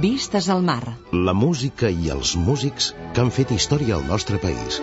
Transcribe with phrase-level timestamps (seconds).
[0.00, 0.96] Vistes al mar.
[1.12, 4.78] La música i els músics que han fet història al nostre país.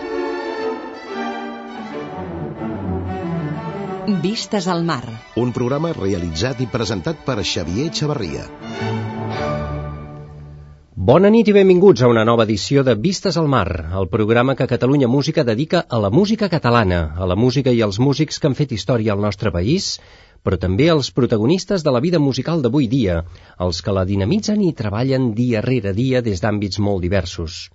[4.22, 5.02] Vistes al mar.
[5.42, 8.46] Un programa realitzat i presentat per Xavier Xavarria.
[11.08, 14.66] Bona nit i benvinguts a una nova edició de Vistes al Mar, el programa que
[14.70, 18.58] Catalunya Música dedica a la música catalana, a la música i als músics que han
[18.58, 19.96] fet història al nostre país,
[20.42, 23.22] però també als protagonistes de la vida musical d'avui dia,
[23.66, 27.66] els que la dinamitzen i treballen dia rere dia des d'àmbits molt diversos.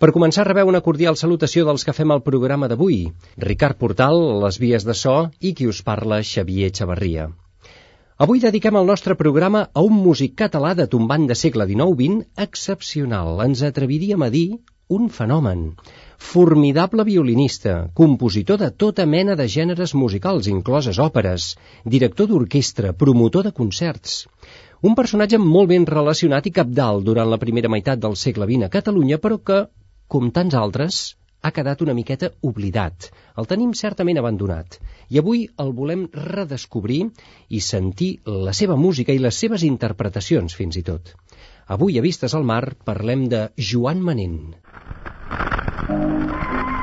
[0.00, 3.02] Per començar, rebeu una cordial salutació dels que fem el programa d'avui.
[3.44, 7.26] Ricard Portal, les vies de so, i qui us parla, Xavier Xavarria.
[8.24, 13.38] Avui dediquem el nostre programa a un músic català de tombant de segle XIX-XX excepcional.
[13.44, 14.46] Ens atreviríem a dir
[14.96, 15.62] un fenomen.
[16.20, 21.46] Formidable violinista, compositor de tota mena de gèneres musicals, incloses òperes,
[21.94, 24.18] director d'orquestra, promotor de concerts.
[24.86, 28.70] Un personatge molt ben relacionat i capdalt durant la primera meitat del segle XX a
[28.76, 29.58] Catalunya, però que,
[30.06, 31.00] com tants altres,
[31.42, 33.08] ha quedat una miqueta oblidat.
[33.40, 34.78] El tenim certament abandonat.
[35.08, 37.00] I avui el volem redescobrir
[37.48, 38.10] i sentir
[38.48, 41.14] la seva música i les seves interpretacions, fins i tot.
[41.66, 44.42] Avui, a Vistes al Mar, parlem de Joan Manent.
[45.88, 46.79] Thank you.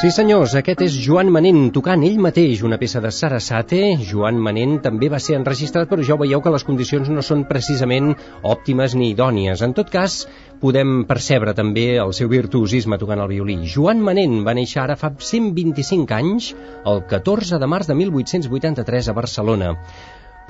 [0.00, 3.80] Sí senyors, aquest és Joan Manent tocant ell mateix una peça de Sarasate.
[4.08, 8.14] Joan Manent també va ser enregistrat, però ja veieu que les condicions no són precisament
[8.52, 9.60] òptimes ni idònies.
[9.66, 10.14] En tot cas,
[10.62, 13.58] podem percebre també el seu virtuosisme tocant el violí.
[13.74, 16.54] Joan Manent va néixer ara fa 125 anys,
[16.88, 19.74] el 14 de març de 1883 a Barcelona.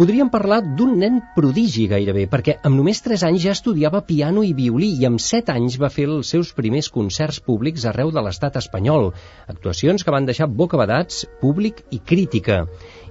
[0.00, 4.54] Podríem parlar d'un nen prodigi gairebé, perquè amb només 3 anys ja estudiava piano i
[4.56, 8.56] violí i amb 7 anys va fer els seus primers concerts públics arreu de l'estat
[8.56, 9.10] espanyol,
[9.52, 12.62] actuacions que van deixar bocabadats, públic i crítica.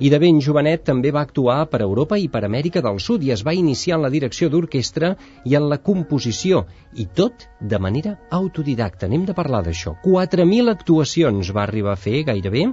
[0.02, 3.36] I de ben jovenet també va actuar per Europa i per Amèrica del Sud i
[3.38, 5.14] es va iniciar en la direcció d'orquestra
[5.46, 6.64] i en la composició,
[6.98, 9.06] i tot de manera autodidacta.
[9.06, 9.94] Anem de parlar d'això.
[10.02, 12.66] 4.000 actuacions va arribar a fer gairebé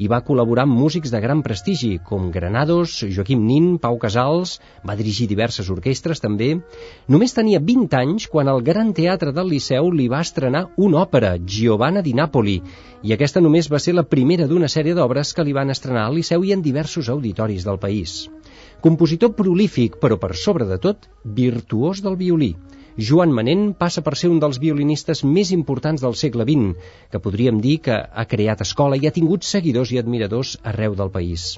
[0.00, 4.54] i va col·laborar amb músics de gran prestigi, com Granados, Joaquim Nin, Pau Casals,
[4.88, 6.54] va dirigir diverses orquestres també.
[7.12, 11.34] Només tenia 20 anys quan el Gran Teatre del Liceu li va estrenar una òpera,
[11.44, 12.56] Giovanna di Napoli,
[13.04, 16.16] i aquesta només va ser la primera d'una sèrie d'obres que li van estrenar al
[16.16, 18.22] Liceu i en diversos auditoris del país.
[18.80, 22.54] Compositor prolífic, però per sobre de tot, virtuós del violí.
[22.98, 26.74] Joan Manent passa per ser un dels violinistes més importants del segle XX,
[27.12, 31.12] que podríem dir que ha creat escola i ha tingut seguidors i admiradors arreu del
[31.14, 31.52] país.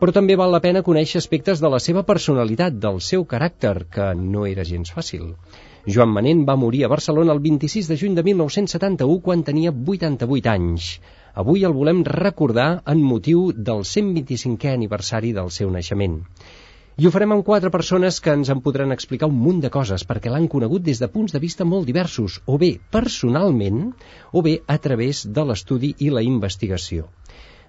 [0.00, 4.08] Però també val la pena conèixer aspectes de la seva personalitat, del seu caràcter, que
[4.18, 5.34] no era gens fàcil.
[5.86, 10.50] Joan Manent va morir a Barcelona el 26 de juny de 1971 quan tenia 88
[10.56, 10.88] anys.
[11.34, 16.20] Avui el volem recordar en motiu del 125è aniversari del seu naixement.
[17.00, 20.02] I ho farem amb quatre persones que ens en podran explicar un munt de coses,
[20.08, 23.78] perquè l'han conegut des de punts de vista molt diversos, o bé personalment,
[24.32, 27.08] o bé a través de l'estudi i la investigació.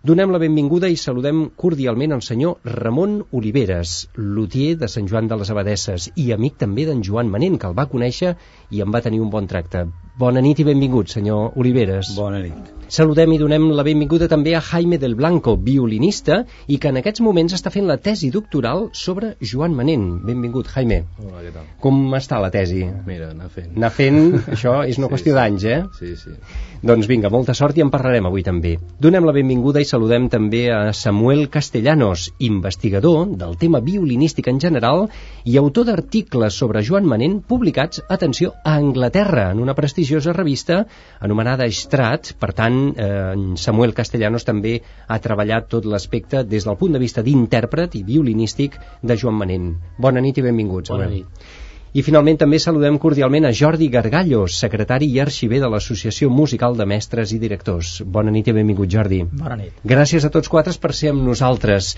[0.04, 5.38] Donem la benvinguda i saludem cordialment el senyor Ramon Oliveres, lutier de Sant Joan de
[5.40, 8.34] les Abadesses i amic també d'en Joan Manent, que el va conèixer
[8.76, 9.86] i en va tenir un bon tracte.
[10.20, 12.12] Bona nit i benvingut, senyor Oliveres.
[12.18, 12.74] Bona nit.
[12.92, 17.24] Saludem i donem la benvinguda també a Jaime del Blanco, violinista, i que en aquests
[17.24, 20.20] moments està fent la tesi doctoral sobre Joan Manent.
[20.28, 21.00] Benvingut, Jaime.
[21.24, 21.72] Hola, què tal?
[21.80, 22.84] Com està la tesi?
[23.08, 23.72] Mira, anar fent.
[23.80, 24.22] Anar fent,
[24.52, 25.40] això és una Sí, qüestió sí.
[25.40, 25.82] d'anys, eh?
[25.98, 26.36] Sí, sí.
[26.84, 28.74] Doncs vinga, molta sort i en parlarem avui també.
[29.00, 35.06] Donem la benvinguda i saludem també a Samuel Castellanos, investigador del tema violinístic en general
[35.48, 40.82] i autor d'articles sobre Joan Manent publicats, atenció, a Anglaterra, en una prestigiosa revista
[41.24, 42.34] anomenada Estrat.
[42.36, 47.24] Per tant, eh, Samuel Castellanos també ha treballat tot l'aspecte des del punt de vista
[47.24, 49.78] d'intèrpret i violinístic de Joan Manent.
[49.98, 50.92] Bona nit i benvinguts.
[50.92, 51.63] Bona nit.
[51.94, 56.88] I finalment també saludem cordialment a Jordi Gargallo, secretari i arxiver de l'Associació Musical de
[56.90, 57.92] Mestres i Directors.
[58.16, 59.20] Bona nit i benvingut, Jordi.
[59.42, 59.78] Bona nit.
[59.92, 61.92] Gràcies a tots quatre per ser amb nosaltres.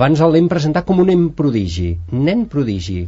[0.00, 1.92] Abans el l'hem presentat com un nen prodigi.
[2.10, 3.04] Nen prodigi.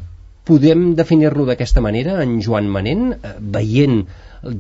[0.47, 4.05] Podem definir-lo d'aquesta manera, en Joan Manent, eh, veient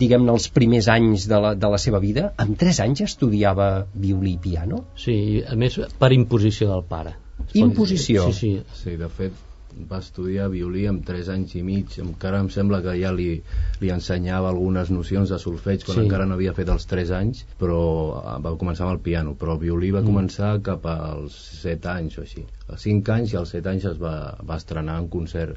[0.02, 4.34] diguem-ne els primers anys de la, de la seva vida amb 3 anys estudiava violí
[4.34, 7.14] i piano Sí, a més per imposició del pare.
[7.54, 8.32] Imposició?
[8.32, 8.80] Sí, sí.
[8.82, 9.44] Sí, de fet
[9.90, 13.28] va estudiar violí amb 3 anys i mig encara em sembla que ja li,
[13.80, 16.04] li ensenyava algunes nocions de solfeig quan Sí.
[16.06, 17.80] encara no havia fet els 3 anys però
[18.18, 22.18] eh, va començar amb el piano però el violí va començar cap als 7 anys
[22.18, 22.44] o així.
[22.68, 25.56] Als 5 anys i als 7 anys es va, va estrenar en concert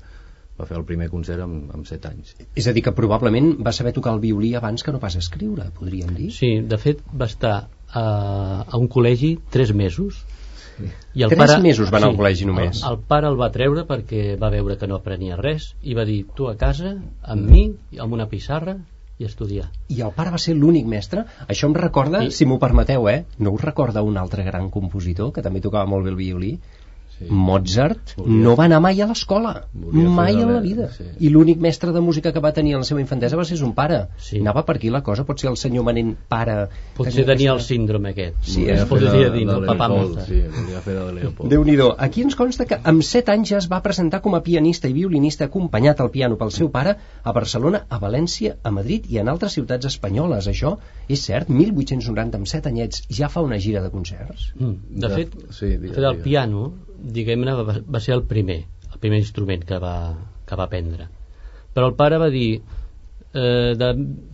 [0.60, 2.36] va fer el primer concert amb, amb 7 anys.
[2.56, 5.72] És a dir que probablement va saber tocar el violí abans que no pas escriure,
[5.80, 6.30] podríem dir.
[6.36, 7.56] Sí, de fet va estar
[7.94, 8.04] a,
[8.68, 10.22] a un col·legi tres mesos
[11.13, 12.81] i Tres mesos va anar al col·legi només.
[12.83, 16.06] El, el pare el va treure perquè va veure que no aprenia res i va
[16.07, 17.68] dir tu a casa, amb mi,
[18.00, 18.77] amb una pissarra
[19.21, 19.68] i estudiar.
[19.94, 21.25] I el pare va ser l'únic mestre.
[21.47, 22.31] Això em recorda, Sí.
[22.31, 23.25] si m'ho permeteu, eh?
[23.38, 26.56] No us recorda un altre gran compositor que també tocava molt bé el violí?
[27.27, 27.29] Sí.
[27.29, 30.89] Mozart Volia- no va anar mai a l'escola, mai a la vida.
[30.97, 31.03] sí.
[31.19, 33.73] I l'únic mestre de música que va tenir en la seva infantesa va ser son
[33.73, 34.07] pare.
[34.18, 34.39] Sí.
[34.39, 36.68] Anava per aquí la cosa, pot ser el senyor Manent pare...
[36.97, 38.35] Potser tenia el síndrome aquest.
[38.41, 40.27] Sí, es podria dir, de Papà Mozart.
[40.27, 43.57] sí, volia fer de Leopold déu nhi Aquí ens consta que amb 7 anys ja
[43.57, 47.31] es va presentar com a pianista i violinista acompanyat al piano pel seu pare a
[47.31, 50.47] Barcelona, a València, a Madrid i en altres ciutats espanyoles.
[50.47, 50.77] Això
[51.07, 54.51] és cert, 1890 amb 7 anyets ja fa una gira de concerts.
[54.59, 54.75] Mm.
[55.00, 58.63] De, De- fet, sí, de digues, fet, el piano, diguem-ne, va, va ser el primer,
[58.92, 59.95] el primer instrument que va,
[60.45, 61.07] que va aprendre.
[61.74, 62.62] Però el pare va dir,
[63.33, 63.92] eh, de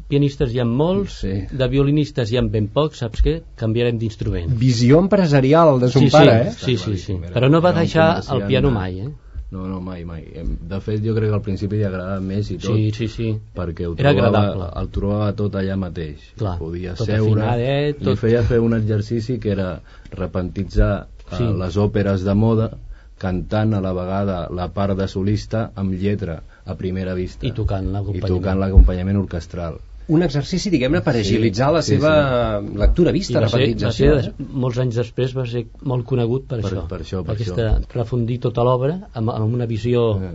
[0.09, 1.33] pianistes hi ha molts, Sí.
[1.51, 3.41] de violinistes hi ha ben pocs, saps què?
[3.55, 4.49] Canviarem d'instrument.
[4.57, 6.77] Visió empresarial de son Sí, pare, sí, eh?
[6.77, 7.13] sí, sí, sí.
[7.21, 9.09] Era- Però no va deixar el piano mai, eh?
[9.49, 10.25] No, no, mai, mai.
[10.43, 13.27] De fet, jo crec que al principi li agradava més i tot, Sí, sí, sí.
[13.55, 14.81] perquè ho Era trobava, agradable.
[14.81, 16.33] el trobava tot allà mateix.
[16.35, 19.81] Clar, Podia tot seure, afinadet, li tot- feia fer un exercici que era
[20.11, 21.43] repentitzar Sí.
[21.43, 22.71] eh, les òperes de moda
[23.17, 27.91] cantant a la vegada la part de solista amb lletra a primera vista I tocant
[27.91, 29.17] l'acompanyament.
[29.17, 29.79] orquestral
[30.09, 34.13] Un exercici, diguem-ne, per Sí, agilitzar la sí, seva lectura I vista, ser, va repetització.
[34.21, 36.87] ser, des, molts anys després va ser molt conegut per, Per- això.
[36.87, 37.91] per això, per aquesta, això.
[37.93, 40.31] refundir tota l'obra amb, amb una visió Eh.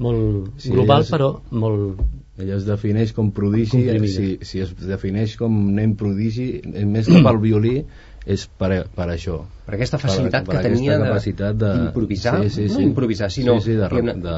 [0.00, 1.98] molt Sí, global, és- però molt...
[2.38, 4.12] ella es defineix com prodigi Comprimida.
[4.12, 7.86] si, si es defineix com nen prodigi eh, més que pel violí
[8.26, 9.36] és per, per això
[9.66, 12.82] per aquesta facilitat per, per que tenia de- capacitat de- d'improvisar, sí, sí, no sí.
[12.88, 14.36] improvisar, sinó sí, sí, de, diguem-ne, de,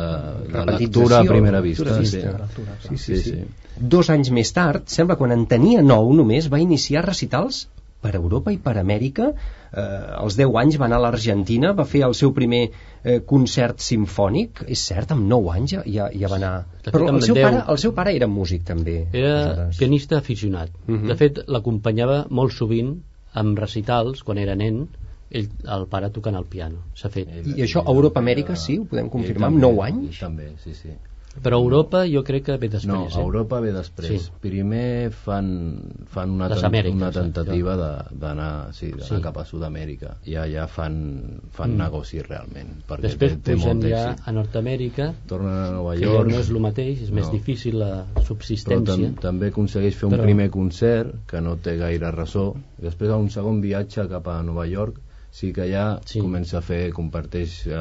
[0.52, 2.48] de, lectura a primera vista, vista.
[2.52, 2.96] sí.
[2.96, 3.40] Sí, sí, sí.
[3.78, 7.66] Dos anys més tard, sembla quan en tenia nou només, va iniciar recitals
[8.02, 9.32] per Europa i per Amèrica.
[9.72, 9.82] Eh,
[10.22, 12.60] als 10 anys va anar a l'Argentina, va fer el seu primer
[13.02, 14.62] eh, concert sinfònic.
[14.70, 16.52] És cert, amb 9 anys ja, ja, ja va anar...
[16.82, 19.00] Fet, Però el seu, 10 pare, el seu pare era músic, també.
[19.12, 19.78] Era aleshores.
[19.82, 20.70] pianista aficionat.
[20.86, 21.06] Mhm.
[21.10, 22.94] De fet, l'acompanyava molt sovint
[23.42, 24.82] amb recitals, quan era nen,
[25.30, 26.84] ell, el pare tocant el piano.
[26.98, 27.30] S'ha fet.
[27.54, 30.20] I això a Europa-Amèrica sí, ho podem confirmar, amb també, 9 anys?
[30.24, 30.94] també, sí, sí.
[31.42, 32.86] Però a Europa jo crec que ve després.
[32.86, 33.10] No, eh?
[33.14, 34.22] a Europa ve després.
[34.22, 34.30] Sí.
[34.40, 39.20] Primer fan, fan una, Les ten- Amèriques, una temptativa de- d'anar sí, Sí.
[39.22, 40.16] cap a Sud-amèrica.
[40.24, 41.78] I allà fan, fan Mm.
[41.78, 42.82] negoci realment.
[42.88, 46.28] Perquè Després té, té pugen molt ja a Nord-amèrica, Tornen a Nova que ja York.
[46.30, 47.32] no és el mateix, és més No.
[47.32, 48.96] difícil la però subsistència.
[48.96, 53.16] tam també aconsegueix fer un Però- primer concert que no té gaire ressò després a
[53.16, 55.00] un segon viatge cap a Nova York
[55.38, 56.18] sí que ja Sí.
[56.24, 57.76] comença a fer comparteix eh,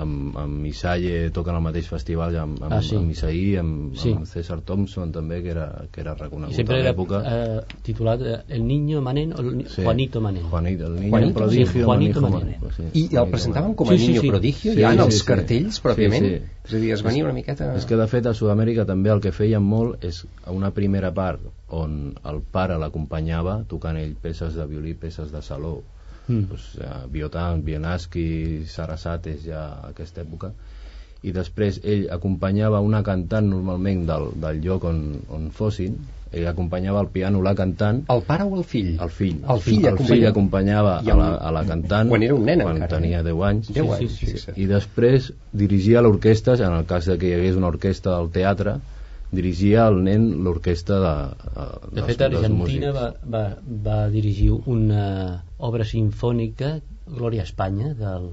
[0.00, 2.96] amb, amb Isaie toquen al mateix festival amb, amb, Ah, sí.
[2.98, 4.12] amb Isaí amb, Sí.
[4.12, 7.60] amb César Thompson també que era, que era reconegut I sempre a era l'època eh,
[7.86, 9.82] titulat eh, El Niño Manent o el Sí.
[9.82, 10.44] Juanito Manent.
[10.50, 12.62] Juanito, el niño Juanito, prodigio sí, Juanito Manijo Manent.
[12.62, 14.28] Manent, sí, I el presentaven com a Sí, sí, niño sí.
[14.28, 15.26] prodigio, Sí, ja en sí, els sí.
[15.26, 16.24] cartells, pròpiament.
[16.26, 16.56] Sí, sí.
[16.66, 17.74] És a dir, es venia una miqueta...
[17.76, 21.10] És que de fet a Sud-amèrica també el que feien molt és a una primera
[21.14, 25.80] part on el pare l'acompanyava tocant ell peces de violí, peces de saló
[26.30, 26.44] Mm.
[26.48, 30.52] pues, eh, Biotan, Bienaski, Sarasates ja a aquesta època
[31.22, 35.98] i després ell acompanyava una cantant normalment del, del lloc on, on fossin
[36.32, 38.92] ell acompanyava al piano la cantant El pare o el fill?
[39.02, 42.34] el fill, El fill el fill acompanyava a la, el- a la cantant Quan era
[42.38, 43.26] un nen quan encara, tenia eh?
[43.26, 44.30] 10 anys 10 Sí, anys, sí, sí.
[44.36, 44.56] fixa't.
[44.62, 48.78] i després dirigia l'orquestra en el cas de que hi hagués una orquestra del teatre
[49.32, 51.14] dirigia el nen l'orquestra de,
[51.54, 52.94] de, De dels, fet, dels Argentina músics.
[52.96, 53.44] va, va,
[53.86, 55.04] va dirigir una
[55.58, 58.28] obra sinfònica, Glòria a Espanya, del...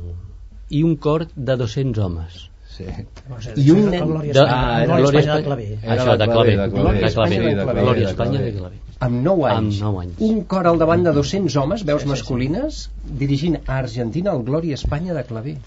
[0.70, 2.44] i un cor de 200 homes.
[2.78, 2.84] Sí.
[2.86, 5.80] Llavors, I un nen- De- ah, era Glòria Espanya de.
[5.82, 6.58] Era Això, de claver.
[6.58, 8.78] de De de de clave, Glòria de Espanya de claver.
[9.00, 9.80] amb 9 anys.
[9.82, 10.20] Amb 9 anys.
[10.28, 12.90] Un cor al davant de 200 homes, veus masculines,
[13.24, 15.58] dirigint a Argentina el Glòria Espanya de claver.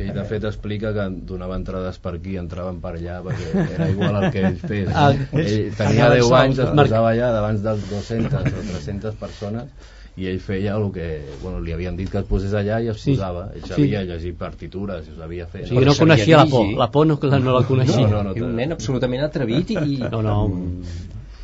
[0.00, 3.88] Que ell de fet explica que donava entrades per aquí entraven per allà perquè era
[3.92, 7.62] igual el que ell fes Ah, ell tenia anaven 10 anys, es posava allà davant
[7.68, 9.88] dels 200 o 300 persones
[10.20, 11.04] i ell feia el que
[11.40, 13.14] bueno, li havien dit que es posés allà i es Sí.
[13.14, 13.68] posava ell Sí.
[13.76, 16.66] sabia llegir partitures i ho sabia fer O sigui, no coneixia la por.
[16.80, 18.08] La por no, la, no la coneixia.
[18.08, 19.96] No, no, I un nen absolutament atrevit i...
[20.10, 20.36] No, no,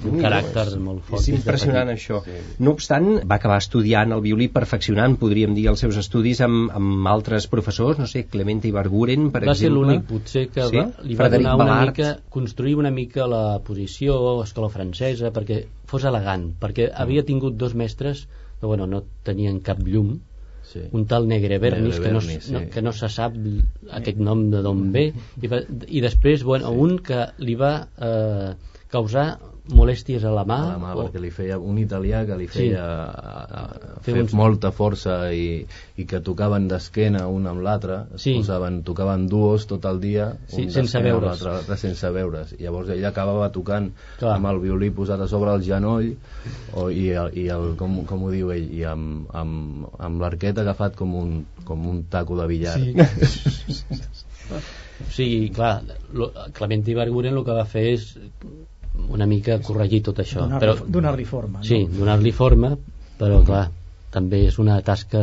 [0.04, 1.22] un, caràcter molt fort.
[1.22, 2.20] És impressionant això.
[2.58, 7.08] No obstant, va acabar estudiant el violí perfeccionant, podríem dir, els seus estudis amb, amb
[7.08, 9.74] altres professors, no sé, Clemente Ibarguren, per va ser exemple.
[9.74, 10.76] l'únic potser que Sí?
[10.76, 11.96] va, li va Frederic donar una Balart.
[11.96, 17.74] mica construir una mica la posició escola francesa perquè fos elegant perquè havia tingut dos
[17.74, 18.26] mestres
[18.60, 20.18] que bueno, no tenien cap llum
[20.66, 20.80] sí.
[20.92, 22.38] un tal Negre Bernis, que, no, sí.
[22.52, 23.34] no, que no se sap
[23.90, 25.12] aquest nom de d'on ve
[25.42, 28.54] i, va, i després bueno, un que li va eh,
[28.90, 29.38] causar
[29.68, 32.46] molèsties a la mà, a la mà o- perquè li feia un italià que li
[32.46, 32.58] Sí.
[32.58, 38.04] feia a, a Fer uns- molta força i, i que tocaven d'esquena un amb l'altre
[38.16, 38.37] Sí.
[38.38, 41.42] posaven, tocaven duos tot el dia Sí, un sense veure's.
[41.42, 44.37] l'altre, sense veure's i llavors ell acabava tocant Clar.
[44.37, 46.12] amb el violí posat a sobre el genoll
[46.75, 50.58] o, i, el, i el, com, com ho diu ell i amb, amb, amb l'arquet
[50.58, 52.94] agafat com un, com un taco de billar Sí.
[55.06, 55.82] o sigui, clar
[56.14, 58.04] lo, Clement Ibarguren el que va fer és
[59.08, 61.62] una mica corregir tot això Donar-li però, donar-li forma.
[61.62, 61.98] sí, No?
[62.00, 62.76] donar-li forma
[63.18, 63.70] però clar,
[64.10, 65.22] també és una tasca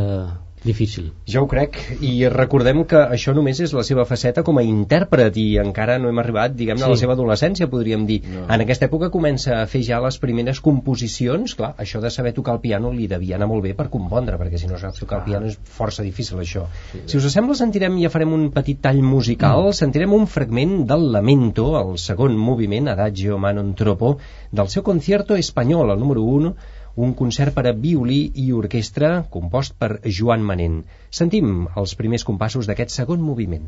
[0.64, 4.62] difícil Jo ho crec, i recordem que això només és la seva faceta com a
[4.64, 7.00] intèrpret i encara no hem arribat, diguem-ne, a la Sí.
[7.04, 8.22] seva adolescència, podríem dir.
[8.32, 8.46] No.
[8.52, 12.54] En aquesta època comença a fer ja les primeres composicions, clar, això de saber tocar
[12.54, 15.24] el piano li devia anar molt bé per compondre, perquè si no saps tocar el
[15.24, 16.66] piano és força difícil això.
[17.06, 21.74] Si us sembla, sentirem, ja farem un petit tall musical, sentirem un fragment del Lamento,
[21.80, 24.18] el segon moviment, Adagio Manon Troppo,
[24.52, 26.54] del seu concierto espanyol, el número 1,
[26.96, 30.82] un concert per a violí i orquestra compost per Joan Manent.
[31.10, 33.66] Sentim els primers compassos d'aquest segon moviment.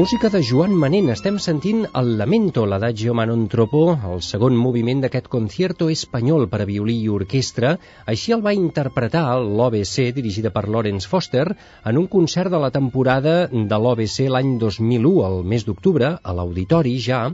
[0.00, 1.10] Música de Joan Manent.
[1.12, 6.68] Estem sentint el Lamento, l'Adagio Manon Tropo, el segon moviment d'aquest concierto espanyol per a
[6.70, 7.74] violí i orquestra.
[8.08, 11.44] Així el va interpretar l'OBC, dirigida per Lawrence Foster,
[11.84, 16.96] en un concert de la temporada de l'OBC l'any 2001, al mes d'octubre, a l'Auditori
[17.10, 17.26] ja,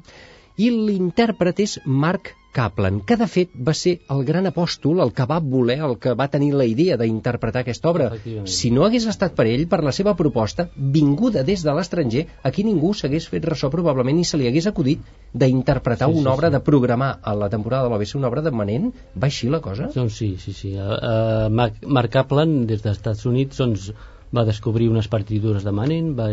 [0.56, 5.26] i l'intèrpret és Marc Kaplan, que de fet va ser el gran apòstol, el que
[5.28, 8.06] va voler, el que va tenir la idea d'interpretar aquesta obra.
[8.48, 10.64] Si no hagués estat per ell, per la seva proposta,
[10.96, 15.04] vinguda des de l'estranger, aquí ningú s'hagués fet ressò probablement i se li hagués acudit
[15.34, 16.56] d'interpretar Sí, sí, una obra sí.
[16.56, 18.88] de programar a la temporada de l'OBC una obra de Manent.
[19.12, 19.90] Va així la cosa?
[19.92, 20.72] Doncs sí, sí, sí.
[20.80, 23.90] Uh, uh, Mark, Mark Kaplan, des dels Estats Units, doncs,
[24.32, 26.30] va descobrir unes partitures de Manent, va,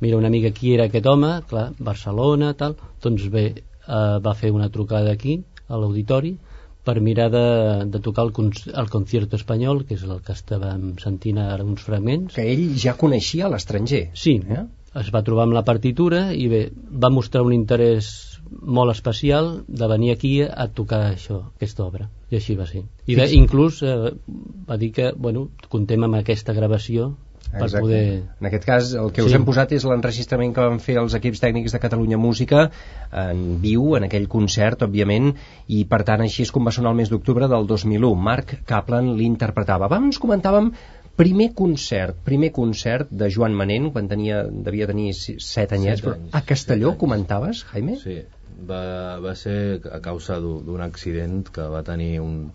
[0.00, 3.44] mira una mica qui era aquest home, clar, Barcelona, tal, doncs bé,
[3.86, 6.34] uh, va fer una trucada aquí, a l'auditori,
[6.84, 7.46] per mirar de,
[7.92, 11.84] de tocar el, con el concierto espanyol, que és el que estàvem sentint ara uns
[11.86, 12.34] fragments.
[12.34, 14.06] Que ell ja coneixia a l'estranger.
[14.16, 14.66] Sí, Eh?
[14.98, 18.08] es va trobar amb la partitura i bé, va mostrar un interès
[18.50, 23.14] molt especial de venir aquí a tocar això, aquesta obra i així va ser i
[23.18, 24.10] de, inclús eh,
[24.66, 27.12] va dir que bueno, contem amb aquesta gravació
[27.50, 27.80] per Exacte.
[27.80, 29.36] poder En aquest cas, el que us Sí.
[29.36, 32.70] hem posat és l'enregistrament que van fer els equips tècnics de Catalunya Música
[33.12, 35.34] en viu, en aquell concert, òbviament,
[35.68, 38.14] i per tant així és com va sonar el mes d'octubre del 2001.
[38.14, 39.86] Marc Kaplan l'interpretava.
[39.86, 40.72] Abans comentàvem
[41.16, 46.14] primer concert, primer concert de Joan Manent, quan tenia, devia tenir 7 anyets, Set però
[46.14, 47.00] anys, a Castelló set anys.
[47.00, 47.96] comentaves, Jaime?
[48.00, 48.22] Sí,
[48.68, 52.52] va, va ser a causa d'un accident que va tenir un,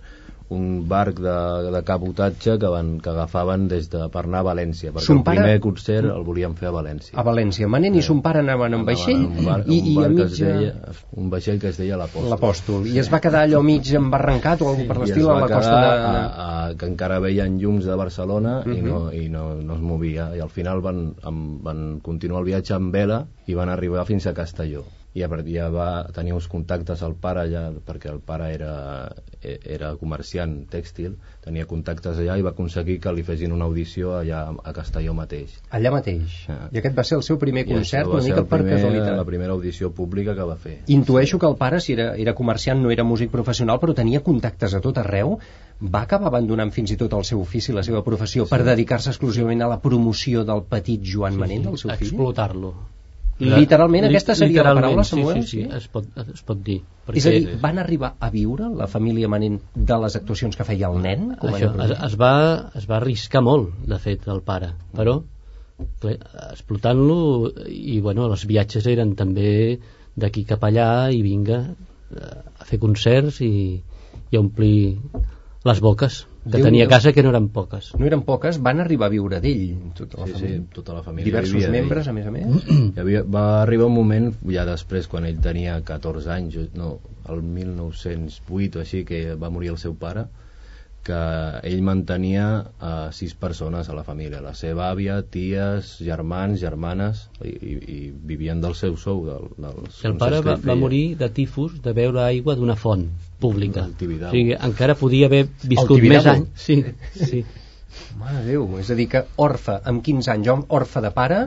[0.53, 1.35] un barc de,
[1.73, 5.23] de cabotatge que, van, que agafaven des de, per anar a València, perquè Son el
[5.25, 7.15] pare- primer concert el volien fer a València.
[7.17, 7.67] A València.
[7.71, 10.35] Manent i son pare anaven en vaixell un i, un i a mig...
[10.37, 10.73] deia,
[11.17, 12.29] un vaixell que es deia l'Apòstol.
[12.29, 12.85] L'Apòstol.
[12.93, 15.87] I es va quedar allò mig embarrancat o alguna per l'estil a la costa de...
[15.87, 16.11] a,
[16.45, 18.85] a, que encara veien llums de Barcelona i, Mhm.
[18.89, 22.75] no, i no, no es movia i al final van, amb, van continuar el viatge
[22.77, 24.83] amb vela i van arribar fins a Castelló
[25.15, 28.71] i a partir ja va tenir uns contactes al pare allà, perquè el pare era,
[29.39, 31.13] e- era comerciant tèxtil
[31.45, 35.53] tenia contactes allà i va aconseguir que li fessin una audició allà a Castelló mateix
[35.77, 36.41] Allà mateix.
[36.51, 36.67] Ah.
[36.67, 39.15] I aquest va ser el seu primer concert, una mica per primer, casualitat.
[39.15, 42.83] la primera audició pública que va fer Intueixo que el pare, si era, era comerciant,
[42.83, 45.37] no era músic professional, però tenia contactes a tot arreu.
[45.79, 49.63] Va acabar abandonant fins i tot el seu ofici, la seva professió, per dedicar-se exclusivament
[49.63, 52.11] a la promoció del petit Joan Manent, del seu fill?
[52.11, 52.75] explotar-lo
[53.39, 55.41] Literalment, aquesta seria la paraula, sí, Samuel?
[55.43, 55.69] sí, sí, Sí?
[55.75, 56.77] es pot, es pot dir
[57.13, 60.87] És a dir, van arribar a viure la família Manent de les actuacions que feia
[60.87, 61.33] el nen?
[61.41, 62.31] Com Això, es, es, va,
[62.79, 65.17] es va arriscar molt, de fet, el pare, però
[66.05, 67.17] explotant-lo
[67.67, 69.79] i bueno, els viatges eren també
[70.15, 71.59] d'aquí cap allà i vinga
[72.15, 73.81] eh, a fer concerts i,
[74.31, 74.95] i a omplir
[75.65, 76.67] les boques que Déu-n'hi-do.
[76.69, 80.21] tenia casa que no eren poques No eren poques, van arribar a viure d'ell, tota
[80.21, 80.61] la sí, sí, família.
[80.73, 82.45] tota la família Diversos membres, a més a més.
[82.95, 86.99] Hi havia, va arribar un moment ja després quan ell tenia 14 anys no,
[87.33, 90.27] el 1908 o així que va morir el seu pare
[91.05, 91.17] que
[91.69, 92.45] ell mantenia
[92.81, 97.99] a sis persones a la família la seva àvia, ties, germans germanes i, i, i
[98.31, 102.23] vivien del seu sou del, dels el pare va, va morir de tifus de beure
[102.23, 103.05] aigua d'una font
[103.39, 106.81] pública o sigui, encara podia haver viscut més anys sí,
[107.13, 107.45] sí.
[108.19, 111.37] Mare de Déu, és a dir que orfe, amb 15 anys, hom- orfe de pare,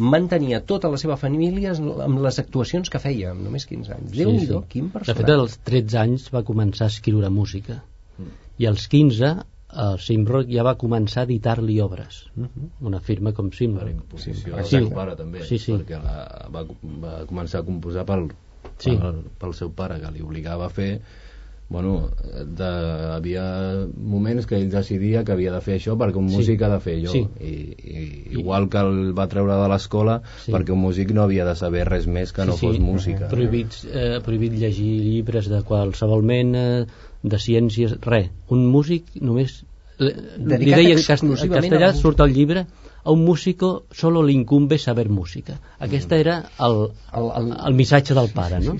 [0.00, 4.14] mantenia tota la seva família amb les actuacions que feia, amb només 15 anys.
[4.16, 4.58] déu nhi sí.
[4.70, 5.20] quin De personatge.
[5.20, 7.82] fet, als 13 anys va començar a escriure música
[8.60, 9.30] i als 15
[9.80, 12.24] el Simrock ja va començar a editar-li obres
[12.90, 14.70] una firma com Simrock imposició Sí, sí.
[14.76, 15.76] seu pare també Sí, sí.
[15.78, 16.14] perquè la,
[16.52, 16.64] va,
[17.04, 18.28] va començar a composar pel,
[18.82, 18.96] Sí.
[18.98, 20.90] pel, pel seu pare que li obligava a fer
[21.70, 22.10] bueno,
[22.58, 22.68] de,
[23.14, 23.44] havia
[23.96, 26.36] moments que ell decidia que havia de fer això perquè un Sí.
[26.40, 27.20] músic ha de fer allò Sí.
[27.40, 27.52] I,
[27.92, 30.50] i, igual que el va treure de l'escola Sí.
[30.52, 32.82] perquè un músic no havia de saber res més que no Sí, fos sí.
[32.82, 36.86] música prohibits, eh, prohibit llegir llibres de qualsevol mena
[37.22, 39.64] de ciències, res un músic només
[40.00, 41.02] li deia en
[41.52, 42.66] castellà surt el llibre
[43.04, 48.12] a un músico solo le incumbe saber música aquesta era el, El- el- el missatge
[48.14, 48.74] del pare no?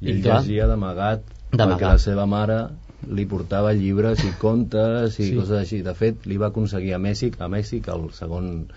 [0.00, 1.22] i ell llegia D'amagat.
[1.56, 2.58] Perquè la seva mare
[3.06, 5.36] li portava llibres i contes i Sí.
[5.36, 5.82] coses així.
[5.82, 8.68] De fet, li va aconseguir a Mèxic, a Mèxic el segon,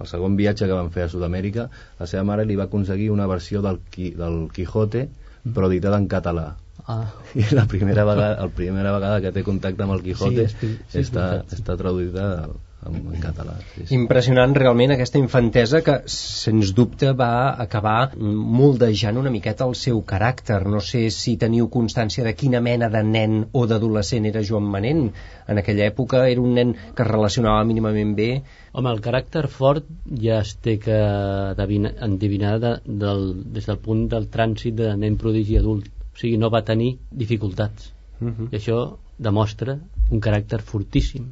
[0.00, 1.68] el segon viatge que van fer a Sud-amèrica,
[2.00, 5.08] la seva mare li va aconseguir una versió del, Qui- del Quijote,
[5.54, 6.56] però editada en català.
[6.86, 10.56] ah, I la primera vegada, la primera vegada que té contacte amb el Quijote Sí,
[10.66, 11.56] és- sí, està, sí.
[11.60, 13.54] està traduïda al, en, en català.
[13.74, 13.94] Sí, sí.
[13.94, 17.30] Impressionant realment aquesta infantesa que, sens dubte, va
[17.64, 20.60] acabar moldejant una miqueta el seu caràcter.
[20.74, 25.06] No sé si teniu constància de quina mena de nen o d'adolescent era Joan Manent.
[25.48, 28.30] En aquella època era un nen que es relacionava mínimament bé.
[28.72, 29.86] Home, el caràcter fort
[30.22, 35.16] ja es té que endevina- endevinar de, del, des del punt del trànsit de nen
[35.20, 35.86] prodigi adult.
[36.14, 37.92] O sigui, no va tenir dificultats.
[38.20, 38.48] Uh -huh.
[38.52, 39.78] I això demostra
[40.10, 41.26] un caràcter fortíssim.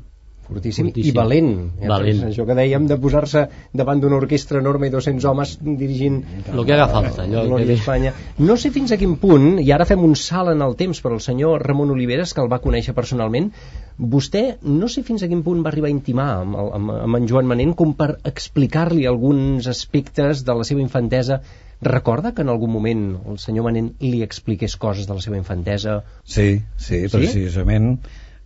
[0.53, 1.11] Fortíssim, Fortíssim.
[1.11, 1.53] i valent.
[1.81, 1.89] Eh?
[1.91, 2.21] Valent.
[2.23, 3.47] Doncs Això que dèiem de posar-se
[3.83, 6.21] davant d'una orquestra enorme i 200 homes dirigint
[6.53, 7.25] El que haga falta.
[7.25, 7.73] Allò que...
[7.73, 8.13] Espanya.
[8.39, 11.15] No sé fins a quin punt, i ara fem un salt en el temps per
[11.15, 13.51] al senyor Ramon Oliveres, que el va conèixer personalment,
[13.99, 17.21] vostè no sé fins a quin punt va arribar a intimar amb, el, amb, amb
[17.21, 21.43] en Joan Manent com per explicar-li alguns aspectes de la seva infantesa.
[21.83, 26.03] Recorda que en algun moment el senyor Manent li expliqués coses de la seva infantesa?
[26.25, 27.47] Sí, sí, Sí?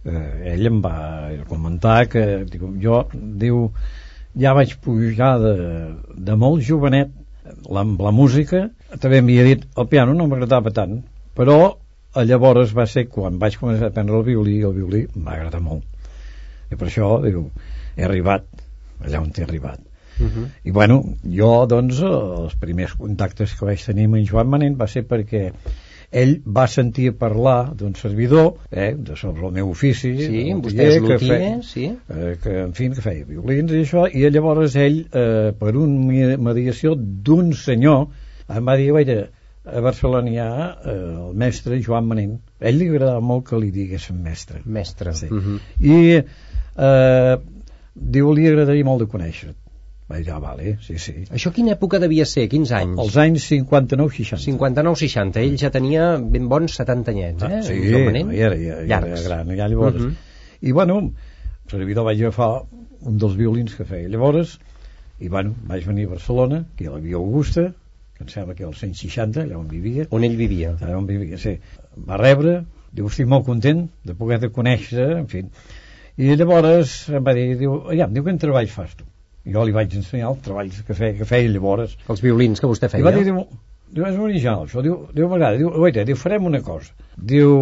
[0.07, 0.97] Eh, ell em va
[1.49, 3.71] comentar que diu, jo, diu
[4.37, 5.55] ja vaig pujar de,
[6.29, 7.13] de molt jovenet
[7.71, 8.67] la, la música
[9.03, 11.01] també m'hi ha dit, el piano no m'agradava tant
[11.37, 11.59] però
[12.27, 15.85] llavors va ser quan vaig començar a aprendre el violí i el violí agradar molt
[16.73, 17.49] i per això diu,
[17.97, 18.47] he arribat
[19.05, 19.83] allà on he arribat
[20.17, 20.47] Uh -huh.
[20.65, 24.87] i bueno, jo doncs els primers contactes que vaig tenir amb en Joan Manent va
[24.87, 25.53] ser perquè
[26.11, 31.01] ell va sentir parlar d'un servidor eh, de sobre el meu ofici Sí, vostè és
[31.03, 31.87] que feia- sí.
[32.09, 36.37] eh, que en fi que feia violins i això i llavors ell eh, per una
[36.39, 38.07] mediació d'un senyor
[38.49, 39.19] em va dir, guaita,
[39.67, 40.51] a Barcelona hi ha
[40.87, 40.95] eh,
[41.27, 45.13] el mestre Joan Manent ell li agradava molt que li diguessin mestre Mestre.
[45.13, 45.27] Sí.
[45.27, 45.61] Uh -huh.
[45.81, 46.23] i
[46.79, 47.37] eh,
[47.95, 49.55] diu li agradaria molt de conèixer
[50.09, 52.45] vaig dir, ah, vale, sí, sí Això quina època devia ser?
[52.53, 52.99] Quins anys?
[53.03, 55.41] als anys 59-60 59-60.
[55.43, 57.57] Ell ja tenia ben bons 70 anyets, eh?
[57.59, 60.15] Ah, sí, ja era, ja, ja era gran ja llavors Mhm.
[60.63, 62.63] i bueno, el servidor vaig agafar
[63.03, 64.59] un dels violins que feia llavors
[65.21, 67.73] i bueno, vaig venir a Barcelona que hi havia Augusta
[68.17, 70.77] que em sembla que era als 160 allà on vivia On ell vivia.
[70.81, 71.59] allà on vivia, sí
[71.97, 75.43] va rebre, diu, estic molt content de poder-te conèixer, en fi
[76.17, 79.05] i llavors em va dir, diu, ja, diu, quin treball fas tu?
[79.47, 81.97] I jo li vaig ensenyar els treballs que feia, que feia llavors.
[82.11, 83.07] Els violins que vostè i feia.
[83.07, 83.45] va dir, diu,
[83.95, 86.93] diu és original això, diu, diu m'agrada, diu, oita, diu, farem una cosa.
[87.33, 87.53] Diu,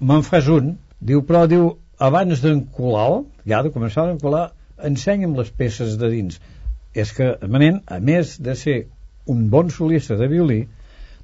[0.00, 0.74] me'n fas un.
[1.10, 4.46] Diu, però, diu, abans d'encolar ja de començar a encolar
[4.90, 6.40] ensenya'm les peces de dins.
[6.96, 8.78] És que, Manent, a més de ser
[9.32, 10.62] un bon solista de violí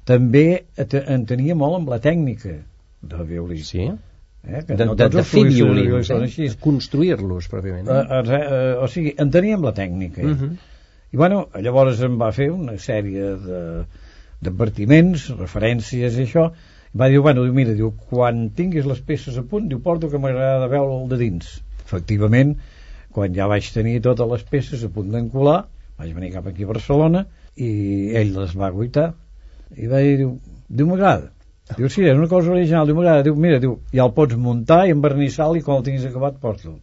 [0.05, 2.57] també en tenia molt amb la tècnica
[3.01, 3.61] del violí.
[3.65, 3.87] Sí?
[4.47, 4.63] Eh?
[4.67, 6.51] que De, no de, tots de fer violins, eh?
[6.61, 7.89] construir-los, pròpiament.
[7.89, 10.51] Eh, eh, eh, o sigui, en tenia amb la tècnica Uh -huh.
[11.11, 13.59] i bueno, llavors em va fer una sèrie de
[14.43, 16.51] d'advertiments, referències i això,
[16.93, 20.19] va dir, bueno, diu, mira, diu, quan tinguis les peces a punt, diu, porto que
[20.21, 21.61] m'agrada veure el de dins.
[21.85, 22.57] Efectivament,
[23.13, 25.65] quan ja vaig tenir totes les peces a punt d'encolar,
[25.97, 27.25] vaig venir cap aquí a Barcelona
[27.55, 27.69] i
[28.19, 29.13] ell les va guaitar
[29.77, 30.37] i va dir, diu,
[30.69, 31.32] diu m'agrada.
[31.71, 33.23] Diu, sí, és una cosa original, diu, m'agrada.
[33.25, 36.75] Diu, mira, diu, ja el pots muntar i envernissar-lo i quan el tinguis acabat porta'l.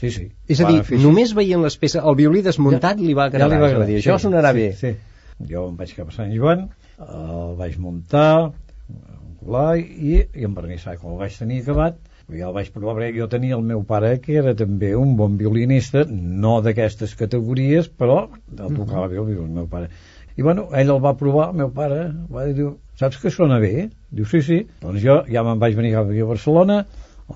[0.00, 0.24] Sí, sí.
[0.50, 0.98] És a dir, així.
[1.00, 3.48] només veient les peces, el violí desmuntat li va agradar.
[3.48, 3.88] Ja li va agradar.
[3.88, 4.72] dir, això sí, sonarà sí, bé.
[4.80, 5.46] Sí.
[5.50, 6.66] Jo em vaig cap a Sant Joan,
[7.04, 8.52] el vaig muntar,
[8.90, 10.98] encolar i, i envernissar.
[11.00, 11.96] Quan el vaig tenir acabat,
[12.28, 15.38] ja el vaig provar, perquè jo tenia el meu pare que era també un bon
[15.40, 19.90] violinista, no d'aquestes categories, però el tocava bé el violí, el meu pare.
[20.36, 23.88] I bueno, ell el va provar, el meu pare va dir, saps que sona bé?
[24.10, 24.60] Diu, sí, sí.
[24.82, 26.80] Doncs jo ja me'n vaig venir cap aquí a Barcelona,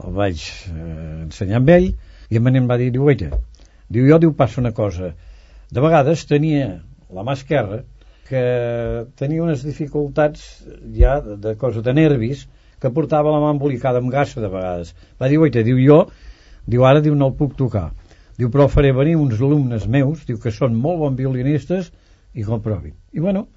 [0.03, 1.93] el vaig eh, ensenyar amb ell,
[2.29, 3.31] i Manent va dir, diu, oita,
[3.89, 5.13] diu, jo, diu, passa una cosa,
[5.71, 6.69] de vegades tenia
[7.13, 7.83] la mà esquerra
[8.29, 8.43] que
[9.21, 10.45] tenia unes dificultats
[10.97, 12.47] ja de, de cosa de nervis
[12.81, 16.03] que portava la mà embolicada amb gassa de vegades va dir, oita, diu jo
[16.69, 17.91] diu ara diu no el puc tocar
[18.41, 21.93] diu però faré venir uns alumnes meus diu que són molt bons violinistes
[22.39, 23.49] i que i bueno,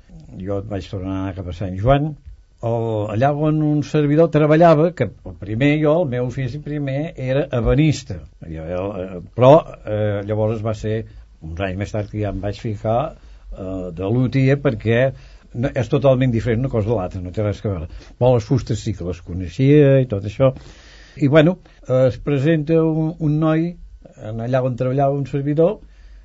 [0.41, 2.13] jo vaig tornar cap a Sant Joan.
[2.61, 7.47] El, allà on un servidor treballava que el primer jo, el meu ofici primer era
[7.57, 8.19] ebenista.
[8.45, 8.65] Jo,
[9.01, 9.51] eh, però
[9.85, 10.95] eh, llavors va ser
[11.41, 15.01] uns anys més tard que ja em vaig ficar eh, de l'UTIE perquè
[15.53, 17.89] no, és totalment diferent una cosa de l'altra, no té res a veure.
[18.17, 20.53] Però les fustes sí que les coneixia i tot això.
[21.21, 21.57] I bueno,
[22.07, 23.71] es presenta un, un noi
[24.21, 25.79] en allà on treballava un servidor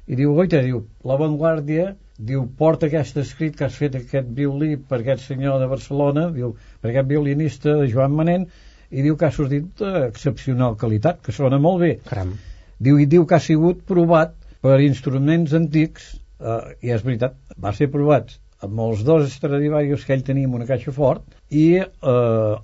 [0.07, 5.01] i diu, oita, diu, l'avantguàrdia diu, porta aquest escrit que has fet aquest violí per
[5.01, 8.47] aquest senyor de Barcelona diu, per aquest violinista de Joan Manent
[8.91, 12.33] i diu que ha sortit d'excepcional qualitat, que sona molt bé Caram.
[12.79, 17.75] diu, i diu que ha sigut provat per instruments antics eh, i és veritat, va
[17.77, 22.57] ser provat amb els dos Stradivarius que ell tenia en una caixa fort i eh,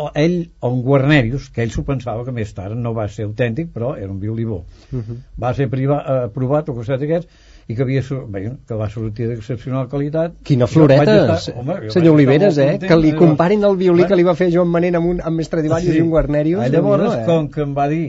[0.00, 3.72] o ell, un Guarnerius, que ell s'ho pensava que més tard no va ser autèntic,
[3.74, 4.60] però era un violí bo.
[4.92, 5.16] Uh -huh.
[5.36, 8.02] Va ser priva, eh, provat al costat d'aquests i que, havia,
[8.34, 10.32] bé, que va sortir d'excepcional qualitat.
[10.46, 12.72] Quina floreta, estar- home, senyor Oliveres, eh?
[12.72, 13.18] content, Que li eh?
[13.18, 16.02] comparin el violí Bueno, que li va fer Joan Manent amb, un, amb Stradivarius i
[16.02, 16.64] un Guarnerius.
[16.64, 17.26] Ah, llavors, Déu-n'hi-do, eh?
[17.28, 18.06] com que em va dir,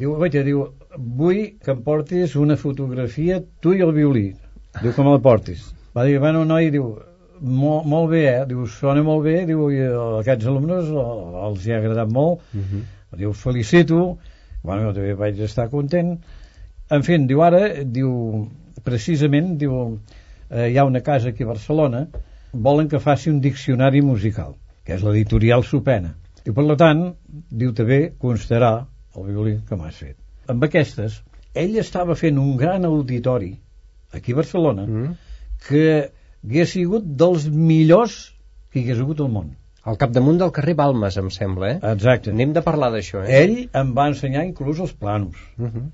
[0.00, 0.64] diu, veig, diu,
[1.20, 4.24] vull que em portis una fotografia, tu i el violí.
[4.82, 5.68] Diu, me la portis.
[5.94, 6.88] Va dir, bueno, noi, diu,
[7.40, 8.42] molt, molt bé, eh?
[8.50, 9.84] Diu, sona molt bé, diu, i
[10.24, 12.42] aquests alumnes els hi ha agradat molt.
[12.50, 12.82] Uh -huh.
[13.18, 14.18] Diu, felicito.
[14.64, 16.18] Bueno, jo també vaig estar content.
[16.90, 18.48] En fi, diu, ara, diu,
[18.84, 19.78] precisament, diu,
[20.50, 22.06] eh, hi ha una casa aquí a Barcelona,
[22.52, 26.14] volen que faci un diccionari musical, que és l'editorial Supena.
[26.44, 27.04] I per tant,
[27.50, 28.74] diu també, constarà
[29.16, 30.16] el violí que m'has fet.
[30.52, 31.22] Amb aquestes,
[31.54, 33.54] ell estava fent un gran auditori
[34.12, 35.14] aquí a Barcelona Mm.
[35.68, 35.84] que
[36.44, 38.34] hagués sigut dels millors
[38.70, 39.52] que hi hagués hagut al món.
[39.84, 41.78] Al capdamunt del carrer Balmes, em sembla, eh?
[41.92, 42.30] Exacte.
[42.30, 43.42] Anem de parlar d'això, eh?
[43.42, 45.36] Ell em va ensenyar inclús els planos.
[45.58, 45.84] Uh -huh.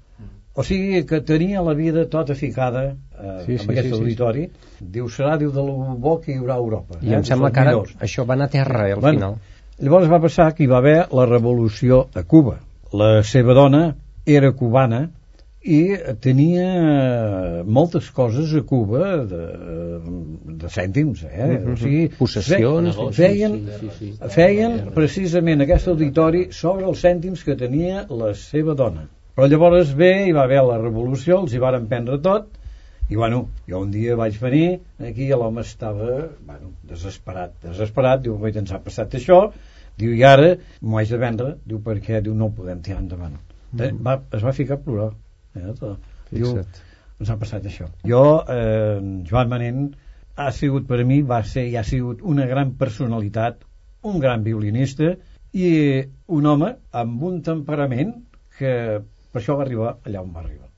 [0.54, 3.92] O sigui que tenia la vida tota ficada eh, Sí, sí, sí, amb aquest sí,
[3.94, 4.48] sí, auditori.
[4.80, 6.98] Diu, serà, diu, de lo bo que hi haurà a Europa.
[7.00, 7.94] I em dels sembla que ara millors.
[8.02, 9.38] això va anar a terra, eh, al Bueno, final.
[9.80, 12.58] Llavors va passar que hi va haver la revolució a Cuba.
[12.92, 13.94] La seva dona
[14.26, 15.08] era cubana
[15.62, 19.40] i tenia moltes coses a Cuba de,
[20.62, 21.60] de cèntims, eh?
[21.72, 24.28] O sigui, Possessions, fe- feien, sí, sí, sí.
[24.34, 29.06] feien precisament aquest auditori sobre els cèntims que tenia la seva dona.
[29.34, 32.48] Però llavors ve, hi va haver la revolució, els hi varen prendre tot,
[33.10, 34.66] i bueno, jo un dia vaig venir
[35.06, 36.10] aquí i l'home estava
[36.46, 39.40] bueno, desesperat, desesperat, diu, "Guaita, ens ha passat això,
[39.98, 43.34] diu, i ara m'ho haig de vendre, diu, perquè diu, no ho podem tirar endavant.
[43.78, 45.10] Eh, va, es va ficar a plorar.
[45.54, 45.74] Eh,
[46.30, 46.54] diu,
[47.20, 47.90] ens ha passat això.
[48.06, 49.90] Jo, eh, Joan Manent,
[50.36, 53.64] ha sigut per a mi, va ser i ha sigut una gran personalitat,
[54.02, 55.14] un gran violinista
[55.52, 55.70] i
[56.38, 58.14] un home amb un temperament
[58.58, 58.72] que
[59.30, 60.69] per això va arribar allà on va arribar.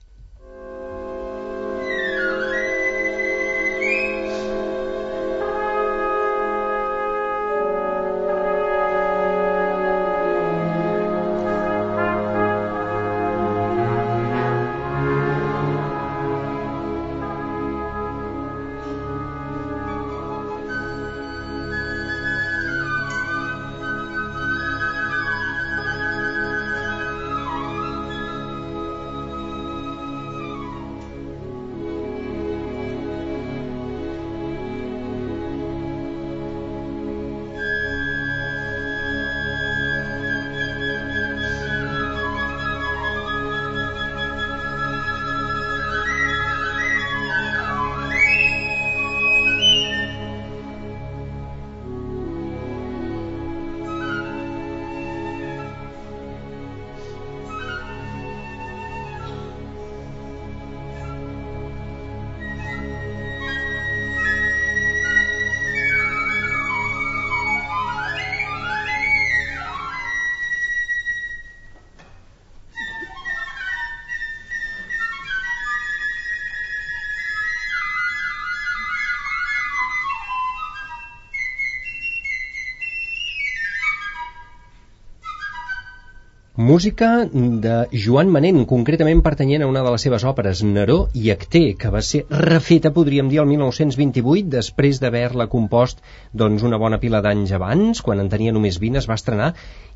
[86.62, 91.62] Música de Joan Manent, concretament pertanyent a una de les seves òperes, Neró i Acté,
[91.74, 97.18] que va ser refeta, podríem dir, el 1928, després d'haver-la compost doncs, una bona pila
[97.24, 99.48] d'anys abans, quan en tenia només 20, es va estrenar,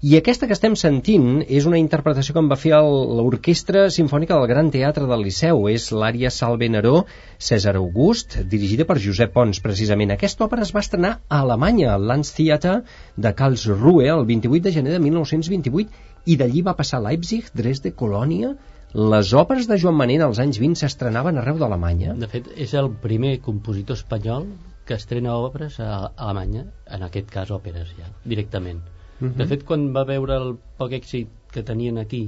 [0.03, 4.51] i aquesta que estem sentint és una interpretació que en va fer l'Orquestra Simfònica del
[4.51, 7.05] Gran Teatre del Liceu, és l'ària Salve Neró,
[7.39, 10.17] César August, dirigida per Josep Pons, precisament.
[10.17, 12.81] Aquesta òpera es va estrenar a Alemanya, al Landstheater
[13.15, 17.95] de Karlsruhe, el 28 de gener de 1928, i d'allí va passar a Leipzig, Dresde,
[18.03, 18.57] Colònia...
[18.97, 22.15] Les òperes de Joan Manent als anys 20 s'estrenaven arreu d'Alemanya.
[22.17, 24.47] De fet, és el primer compositor espanyol
[24.89, 26.63] que estrena òperes a Alemanya,
[26.97, 28.81] en aquest cas òperes ja, directament.
[29.19, 29.35] Mhm.
[29.37, 32.23] De fet, quan va veure el poc èxit que tenien aquí,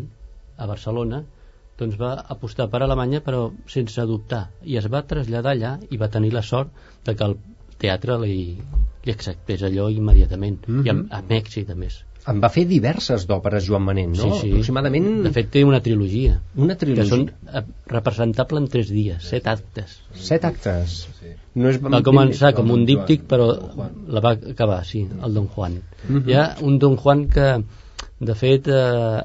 [0.59, 1.23] a Barcelona,
[1.79, 6.11] doncs va apostar per Alemanya però sense dubtar i es va traslladar allà i va
[6.11, 6.75] tenir la sort
[7.07, 7.39] de que el
[7.79, 8.59] teatre li,
[9.07, 10.85] li acceptés allò immediatament Mhm.
[10.85, 14.27] i amb, amb èxit a més En va fer diverses d'òperes Joan Manent, no?
[14.35, 14.49] sí, sí.
[14.51, 17.09] Aproximadament de fet té una trilogia una que trilogia.
[17.09, 20.97] són eh, representables en tres dies, set actes Set actes.
[21.55, 21.79] No és...
[21.81, 23.47] va començar com un díptic però
[24.09, 26.29] la va acabar, sí, el Don Juan Mhm.
[26.29, 27.49] hi ha un Don Juan que
[28.21, 29.23] de fet eh,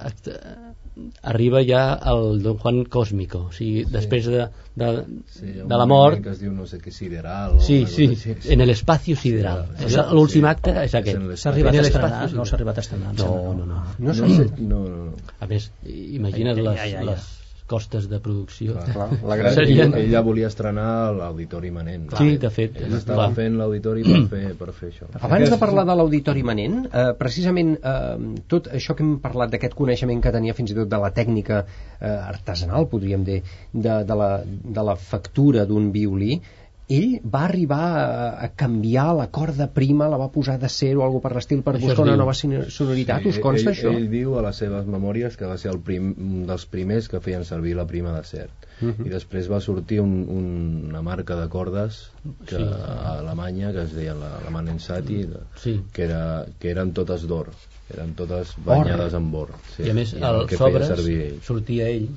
[1.23, 4.89] arriba ja el Don Juan Cósmico, o sigui, després de, de,
[5.33, 6.21] Sí, de la mort...
[6.23, 8.35] que es diu no sé què sideral o Sí, sí, així.
[8.53, 9.65] en el espacio sideral.
[9.77, 10.05] Sí, És sí.
[10.13, 11.17] L'últim acte és aquest.
[11.19, 11.37] l'espai.
[11.43, 12.33] S'ha arribat a estrenar?
[12.33, 13.13] No s'ha arribat a estrenar.
[13.19, 13.83] No, no, no.
[13.99, 14.27] No No,
[14.57, 15.13] no, no, no.
[15.39, 17.31] A més, imagina't les, les
[17.69, 18.73] costes de producció.
[18.75, 18.93] Clar.
[18.93, 19.53] Clar, la gran...
[19.55, 22.09] Serien- Ell, ella volia estrenar l'Auditori Manent.
[22.17, 22.79] Sí, de fet.
[22.83, 23.35] Ell estava clar.
[23.37, 25.09] fent l'Auditori per fer, per fer això.
[25.21, 29.77] Abans de parlar de l'Auditori Manent, eh, precisament eh, tot això que hem parlat d'aquest
[29.77, 33.39] coneixement que tenia fins i tot de la tècnica eh, artesanal, podríem dir,
[33.73, 36.41] de, de, la, de la factura d'un violí,
[36.89, 41.03] ell va arribar a, a canviar la corda prima, la va posar de ser o
[41.05, 42.19] alguna per l'estil per Això buscar una diu.
[42.21, 43.93] nova sonoritat, us consta ell, això?
[43.95, 47.21] Ell diu a les seves memòries que va ser el prim, un dels primers que
[47.23, 48.67] feien servir la prima de cert.
[48.81, 49.05] Mhm.
[49.05, 50.47] I després va sortir un, un,
[50.89, 52.09] una marca de cordes
[52.45, 52.63] que, Sí.
[52.63, 55.23] a Alemanya que es deia la, la Manensati,
[55.55, 55.81] Sí.
[55.93, 57.49] que, era, que eren totes d'or.
[57.93, 59.49] Eren totes banyades amb or.
[59.75, 59.83] Sí.
[59.83, 62.07] I a més, el feia sobres sortia ell,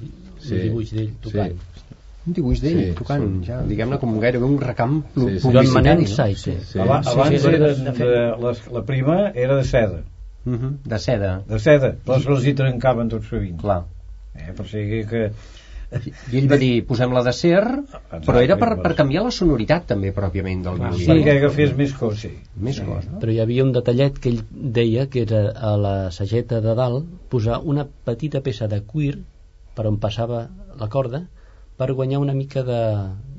[0.40, 0.54] Sí.
[0.54, 1.52] un dibuix d'ell tocant.
[1.52, 1.75] Sí.
[2.26, 3.46] Un dibuix d'ell, Sí, tocant, sí.
[3.50, 5.42] ja, diguem-ne, com gairebé un recam Sí, sí.
[5.46, 6.02] Publicitari.
[6.08, 6.14] No?
[6.16, 6.36] Sait.
[6.42, 6.78] Sí.
[6.82, 10.02] Aba- Sí, Abans sí, eren de de, fet- les, la prima era de seda,
[10.46, 13.56] Mhm, De seda, de seda, però els hi trencaven tot sovint.
[13.60, 13.84] clar.
[14.34, 15.30] Eh, per sigui que...
[16.32, 17.60] I ell va dir, posem-la de ser,
[18.26, 21.06] però era per, per canviar la sonoritat també pròpiament del violí.
[21.06, 22.30] perquè agafés més cos, sí.
[22.58, 23.18] Més cosa.
[23.22, 27.06] Però hi havia un detallet que ell deia que era a la sageta de dalt
[27.30, 29.20] posar una petita peça de cuir
[29.76, 31.24] per on passava la corda
[31.76, 32.80] per guanyar una mica de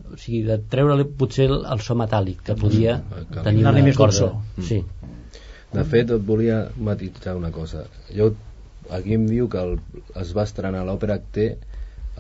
[0.08, 3.00] o sigui, de treure potser el, so metàl·lic que podia
[3.32, 4.64] que tenir donar-li una més corda dolçor.
[4.70, 4.84] sí.
[5.74, 7.82] De fet, et volia matitzar una cosa.
[8.16, 8.30] Jo,
[8.98, 9.74] aquí em diu que el,
[10.22, 11.50] es va estrenar l'òpera Acté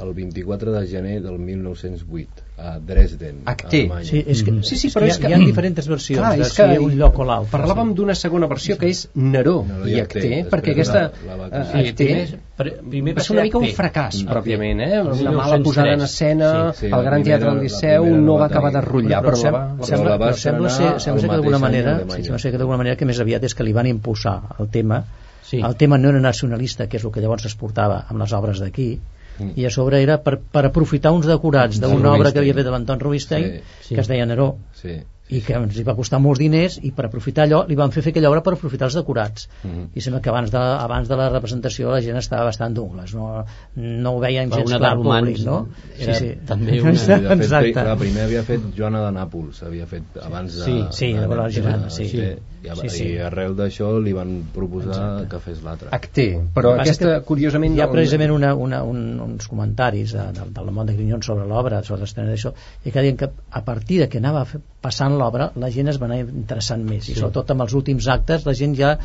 [0.03, 3.84] el 24 de gener del 1908 a Dresden, Acté.
[3.86, 4.04] Alemanya.
[4.10, 5.88] Sí, és que, Sí, sí, és però que és hi, que- ha, hi ha diferents
[5.88, 7.52] versions Clar, de si que un lloc o l'altre.
[7.52, 11.89] Parlàvem d'una segona versió que és Neró Neró i Acté, perquè aquesta la- eh.
[11.89, 14.28] Acté primer, pr- primer va ser una mica un fracàs Mm.
[14.32, 15.02] pròpiament, eh?
[15.02, 15.36] una 1903.
[15.38, 18.72] mala posada en escena Sí, sí, el la Gran Teatre del Liceu no va acabar
[18.74, 22.39] de rotllar, però, sembla, però sembla ser, sembla ser que d'alguna a manera sí, sembla
[22.39, 25.04] ser que d'alguna manera que més aviat és que li van impulsar el tema
[25.43, 25.62] Sí.
[25.63, 28.60] el tema no era nacionalista que és el que llavors es portava amb les obres
[28.60, 29.15] d'aquí Mm.
[29.56, 32.65] I a sobre era per, per aprofitar uns decorats De d'una obra que havia fet
[32.65, 33.95] de l'Anton Rubinstein Sí, sí.
[33.95, 34.97] que es deia Neró Sí.
[35.30, 38.00] i que ens hi va costar molts diners i per aprofitar allò li van fer
[38.02, 39.89] fer aquella obra per aprofitar els decorats Mhm.
[39.93, 43.43] i sembla que abans de, abans de la representació la gent estava bastant d'ungles no,
[43.76, 45.67] no ho veien gens una de clar al públic no?
[46.00, 46.15] era
[46.47, 50.04] també una- I de fet, exacte la primer havia fet Joana de Nàpols havia fet
[50.23, 52.04] abans de, Sí, sí, de, de la Girana, sí.
[52.06, 52.38] Acté.
[52.67, 53.08] I, Sí, sí.
[53.13, 57.77] i arrel d'això li van proposar que fes l'altre Acté, però Passa aquesta, que curiosament...
[57.77, 61.47] hi ha precisament una, una, un, uns comentaris de, de, del món de Grignon sobre
[61.49, 62.53] l'obra sobre l'estrena d'això
[62.84, 64.45] i que deien que a partir de que anava
[64.82, 67.13] passant l'obra la gent es va anar interessant més sí.
[67.13, 68.95] i sobretot amb els últims actes la gent ja,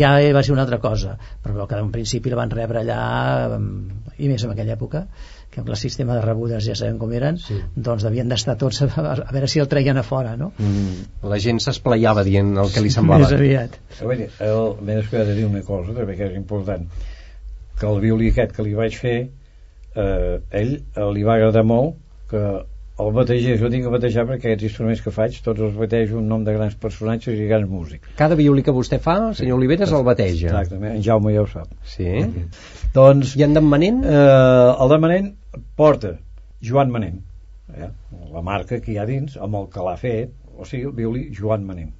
[0.00, 3.02] ja va ser una altra cosa però que en principi la van rebre allà
[3.58, 3.68] em,
[4.18, 5.06] i més en aquella època
[5.58, 7.58] que amb el sistema de rebudes ja sabem com eren Sí.
[7.74, 10.52] doncs devien d'estar tots a, a veure si el treien a fora no?
[10.58, 11.26] mm.
[11.28, 13.26] La gent s'esplaiava dient el que li semblava.
[13.26, 16.36] més aviat A veure, el, més que he de dir una cosa també que és
[16.38, 16.86] important
[17.78, 19.16] que el violí aquest que li vaig fer
[19.94, 21.96] eh, ell eh, li va agradar molt
[22.30, 22.42] que
[22.98, 26.26] el bategés, jo tinc que batejar perquè aquests instruments que faig tots els batejo un
[26.28, 30.02] nom de grans personatges i grans músics Cada violí que vostè fa, senyor Oliveres, el
[30.04, 30.48] bateja.
[30.48, 32.08] exactament, en Jaume ja ho sap Sí.
[32.94, 34.02] doncs I en d'en Manent?
[34.04, 35.32] eh, el de Manent
[35.76, 36.16] porta
[36.62, 37.20] Joan Manent
[37.76, 37.90] eh?
[38.32, 41.28] la marca que hi ha dins amb el que l'ha fet o sigui, el violí
[41.38, 41.94] Joan Manent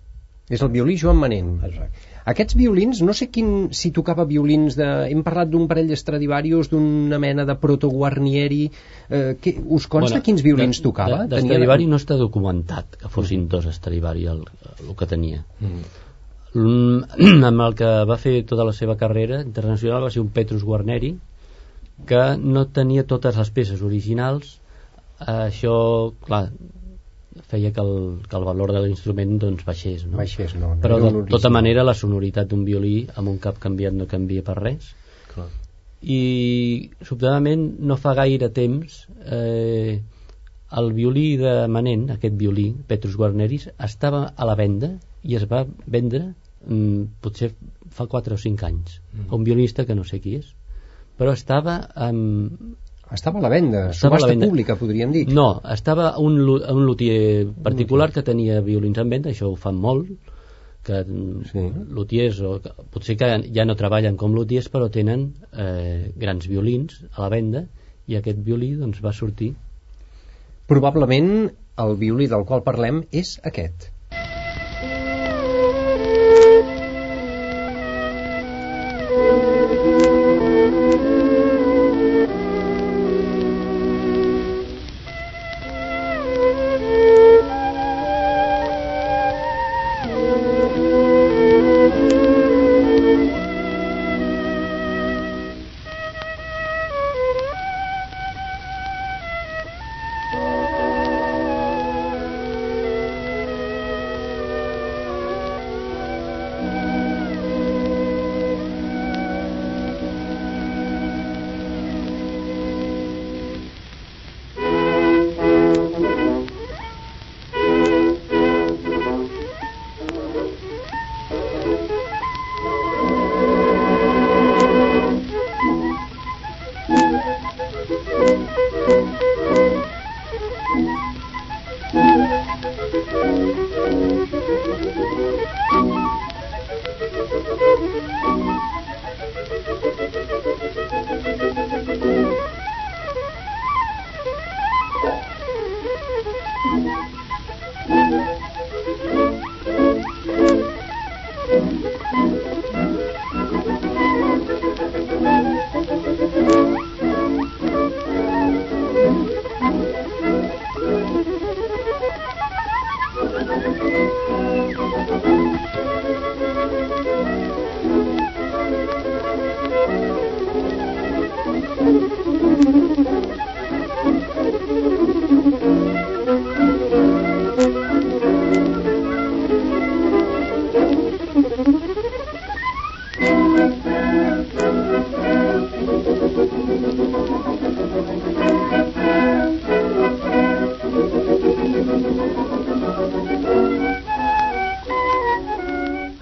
[0.50, 1.58] És el violí Joan Manent.
[1.62, 4.86] exacte Aquests violins, no sé quin, si tocava violins de...
[5.08, 8.60] Hem parlat d'un parell d'Estradivarius, d'una mena de proto-Guarnieri...
[9.08, 11.22] Eh, que, us consta bueno, quins violins tocava?
[11.24, 14.42] de, d'Estradivarius no està documentat que fossin dos Stradivari el,
[14.84, 17.44] el que tenia mm.
[17.48, 21.14] amb el que va fer tota la seva carrera internacional va ser un Petrus Guarneri
[22.08, 24.58] que no tenia totes les peces originals
[25.18, 25.78] això,
[26.26, 26.48] clar
[27.50, 27.94] feia que el,
[28.28, 30.16] que el valor de l'instrument doncs baixés, no?
[30.18, 30.74] Baixés, no.
[30.74, 34.44] no però de tota manera la sonoritat d'un violí amb un cap canviat no canvia
[34.46, 34.92] per res
[35.32, 35.48] Clar.
[36.02, 36.20] i
[37.02, 40.00] sobtadament no fa gaire temps eh,
[40.78, 44.92] el violí de Manent, aquest violí Petrus Guarneris, estava a la venda
[45.24, 46.34] i es va vendre
[46.66, 47.54] mm, potser
[47.90, 49.30] fa 4 o 5 anys Mm.
[49.30, 50.52] a un violinista que no sé qui és
[51.18, 52.52] però estava amb,
[53.12, 54.46] Estava a la venda, Estava a la venda.
[54.46, 55.26] pública, podríem dir.
[55.32, 60.10] no, estava un, un luthier particular que tenia violins en venda, això ho fan molt
[60.84, 61.04] que
[61.50, 61.62] Sí.
[61.90, 67.02] luthiers o, que- potser que ja no treballen com luthiers però tenen eh, grans violins
[67.12, 67.64] a la venda
[68.06, 69.54] i aquest violí doncs, va sortir
[70.68, 73.88] Probablement el violí del qual parlem és aquest.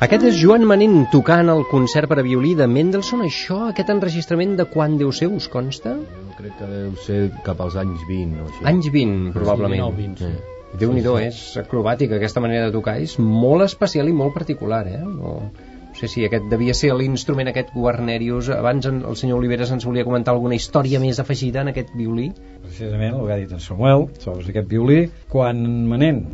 [0.07, 3.24] Aquest és Joan Manent tocant el concert per a violí de Mendelssohn.
[3.26, 5.96] Això, aquest enregistrament de quan deu ser, us consta?
[5.98, 7.16] Jo crec que deu ser
[7.48, 8.62] cap als anys 20 o així.
[8.70, 9.82] Anys 20, probablement.
[9.82, 10.78] 19, 20, sí.
[10.78, 13.00] Déu-n'hi-do, és acrobàtica, aquesta manera de tocar.
[13.02, 15.02] És molt especial i molt particular, eh?
[15.02, 18.54] No, no sé si aquest devia ser l'instrument aquest Guarnerius.
[18.54, 22.30] Abans en, el senyor Oliveres ens volia comentar alguna història més afegida en aquest violí.
[22.62, 26.28] precisament el que ha dit en Samuel sobre aquest violí quan Manent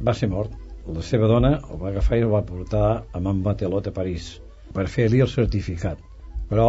[0.00, 0.62] va ser mort
[0.94, 4.36] la seva dona el va agafar i el va portar a Man Batelot a París
[4.74, 5.98] per fer-li el certificat.
[6.50, 6.68] Però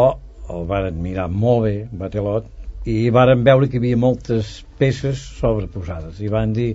[0.54, 2.48] el varen mirar molt bé Batelot
[2.88, 6.70] i varen veure que hi havia moltes peces sobreposades i van dir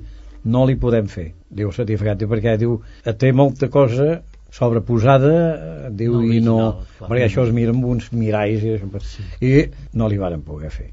[0.45, 2.81] no li podem fer diu el certificat diu, perquè diu
[3.19, 4.09] té molta cosa
[4.53, 6.57] sobreposada eh, diu No i no
[6.99, 7.09] clar.
[7.09, 9.53] perquè això es mira amb uns miralls i, això, i
[9.97, 10.91] no li varen poder fer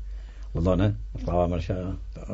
[0.54, 1.78] la dona esclar, va marxar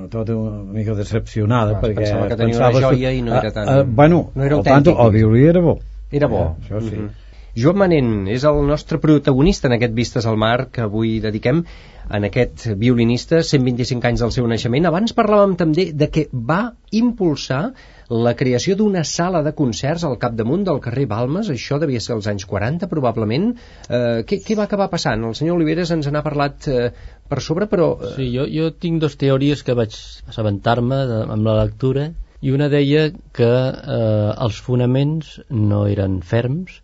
[0.10, 3.52] tota una mica decepcionada Clar, perquè pensava que tenia una pensava- joia i no era
[3.52, 5.80] tan- Ah, ah, bueno, no era al tanto, el violí era bo
[6.12, 6.56] Era bo.
[6.62, 7.10] Eh, això sí Mhm.
[7.58, 11.64] Joan Manent és el nostre protagonista en aquest Vistes al Mar que avui dediquem
[12.10, 14.86] en aquest violinista, 125 anys del seu naixement.
[14.86, 17.74] Abans parlàvem també de que va impulsar
[18.10, 22.28] la creació d'una sala de concerts al capdamunt del carrer Balmes, això devia ser als
[22.30, 23.54] anys 40 probablement.
[23.90, 25.24] Eh, què, què va acabar passant?
[25.26, 26.92] El senyor Oliveres ens n'ha parlat eh,
[27.28, 27.96] per sobre, però...
[28.02, 29.96] Eh, Sí, jo, jo tinc dos teories que vaig
[30.30, 32.12] assabentar-me amb la lectura
[32.46, 36.82] i una deia que eh, els fonaments no eren ferms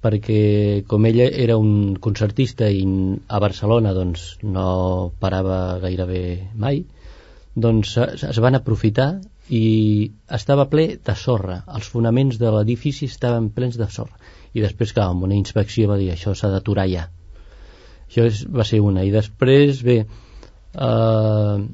[0.00, 2.84] perquè com ella era un concertista i
[3.28, 6.22] a Barcelona doncs no parava gairebé
[6.54, 6.84] mai
[7.54, 9.10] doncs es, es van aprofitar
[9.50, 11.60] i estava ple de sorra.
[11.74, 14.18] Els fonaments de l'edifici estaven plens de sorra.
[14.54, 17.08] I després clar, amb una inspecció va dir això s'ha d'aturar ja.
[18.06, 19.02] Això és, va ser una.
[19.06, 20.06] I després bé eh,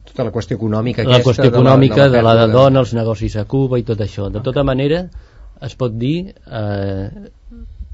[0.09, 2.97] tota la qüestió econòmica la aquesta qüestió de econòmica de la, de, pèrdua dona, els
[2.97, 4.31] negocis a Cuba i tot això.
[4.33, 5.05] De tota manera,
[5.69, 7.29] es pot dir eh,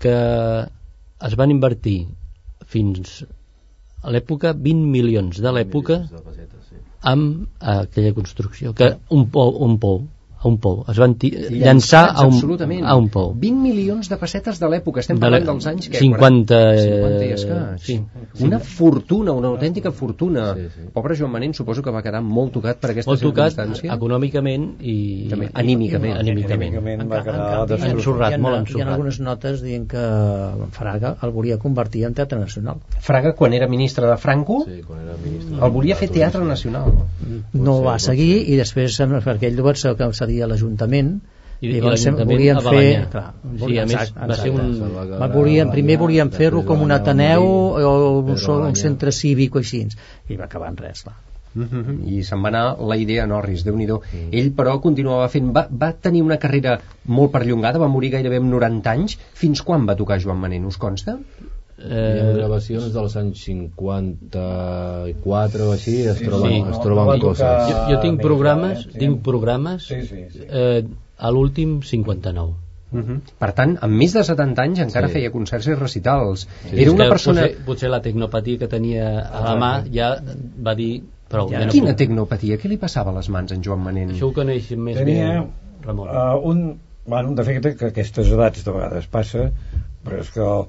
[0.02, 0.16] que
[1.26, 1.98] es van invertir
[2.66, 3.22] fins
[4.02, 5.42] a l'època 20 milions.
[5.42, 6.22] De l'època De
[6.70, 6.82] sí.
[7.02, 10.02] Amb aquella construcció, que un pou, un pou,
[10.42, 12.84] a un pou, es van llançar a un, absolutament.
[12.84, 13.32] a un pou.
[13.38, 17.32] 20 milions de pessetes de l'època, estem De parlant dels anys que 50, 50 i
[17.32, 17.78] escaig.
[17.86, 18.00] sí.
[18.42, 20.54] Una fortuna, una autèntica fortuna.
[20.54, 20.88] Sí, sí.
[20.92, 23.94] Pobre Joan Manent suposo que va quedar molt tocat per aquesta Molt tocat circumstància.
[23.94, 26.16] econòmicament i També anímicament.
[26.18, 26.74] anímicament.
[26.74, 27.94] Anímicament va En quedar destrozat.
[27.96, 28.88] ensorrat, hi ha, molt Hi ha ensorrat.
[28.94, 30.02] algunes notes dient que
[30.72, 32.76] Fraga el volia convertir en teatre nacional.
[33.00, 35.56] Fraga, quan era ministre de Franco, Sí, quan era ministre.
[35.64, 36.92] el volia fer teatre nacional.
[37.52, 41.12] No va seguir i després perquè ell va ser que seria l'Ajuntament
[41.62, 44.50] I, i llavors l'Ajuntament volien a fer clar, sí, volien- a més, exacte, va ser
[44.50, 44.70] un...
[45.20, 49.62] Va, volien, primer volien fer-lo com un Ateneu o un, sol, un centre cívic o
[49.62, 49.84] així.
[50.32, 51.14] I va acabar en res clar.
[51.54, 53.86] Mhm, I se'n va anar la idea a Norris, déu nhi
[54.32, 55.52] Ell, però, continuava fent...
[55.52, 59.18] Va, va tenir una carrera molt perllongada, va morir gairebé amb 90 anys.
[59.36, 61.18] Fins quan va tocar Joan Manent, us consta?
[61.82, 66.60] Hi ha Eh, gravacions dels anys 54 o així, es troben, sí.
[66.70, 67.70] es troben Va coses.
[67.70, 68.98] jo, jo tinc programes, eh?
[68.98, 70.40] tinc programes Sí, sí, sí.
[70.48, 70.84] eh,
[71.18, 72.52] a l'últim 59.
[72.92, 73.20] Mhm.
[73.40, 75.14] Per tant, amb més de 70 anys encara Sí.
[75.14, 76.46] feia concerts i recitals.
[76.68, 77.40] Sí, Era una persona...
[77.42, 80.16] Potser, potser la tecnopatia que tenia a la mà ja
[80.62, 81.98] va dir prou, ja, no Quina puc.
[81.98, 82.56] tecnopatia?
[82.58, 84.10] Què li passava a les mans en Joan Manent?
[84.12, 85.46] Això ho coneix més Tenia bé
[85.86, 86.08] Ramon.
[86.08, 89.50] uh, un, bueno, un defecte que a aquestes edats de vegades passa,
[90.04, 90.64] però és que el,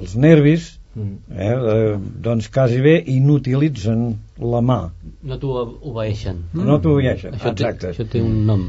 [0.00, 1.16] els nervis Mm.
[1.36, 4.76] eh, eh, doncs quasi bé inutilitzen la mà
[5.24, 5.50] No t'ho
[5.90, 6.36] obeeixen.
[6.54, 8.68] no t'ho veieixen, Això té, exacte això té un nom.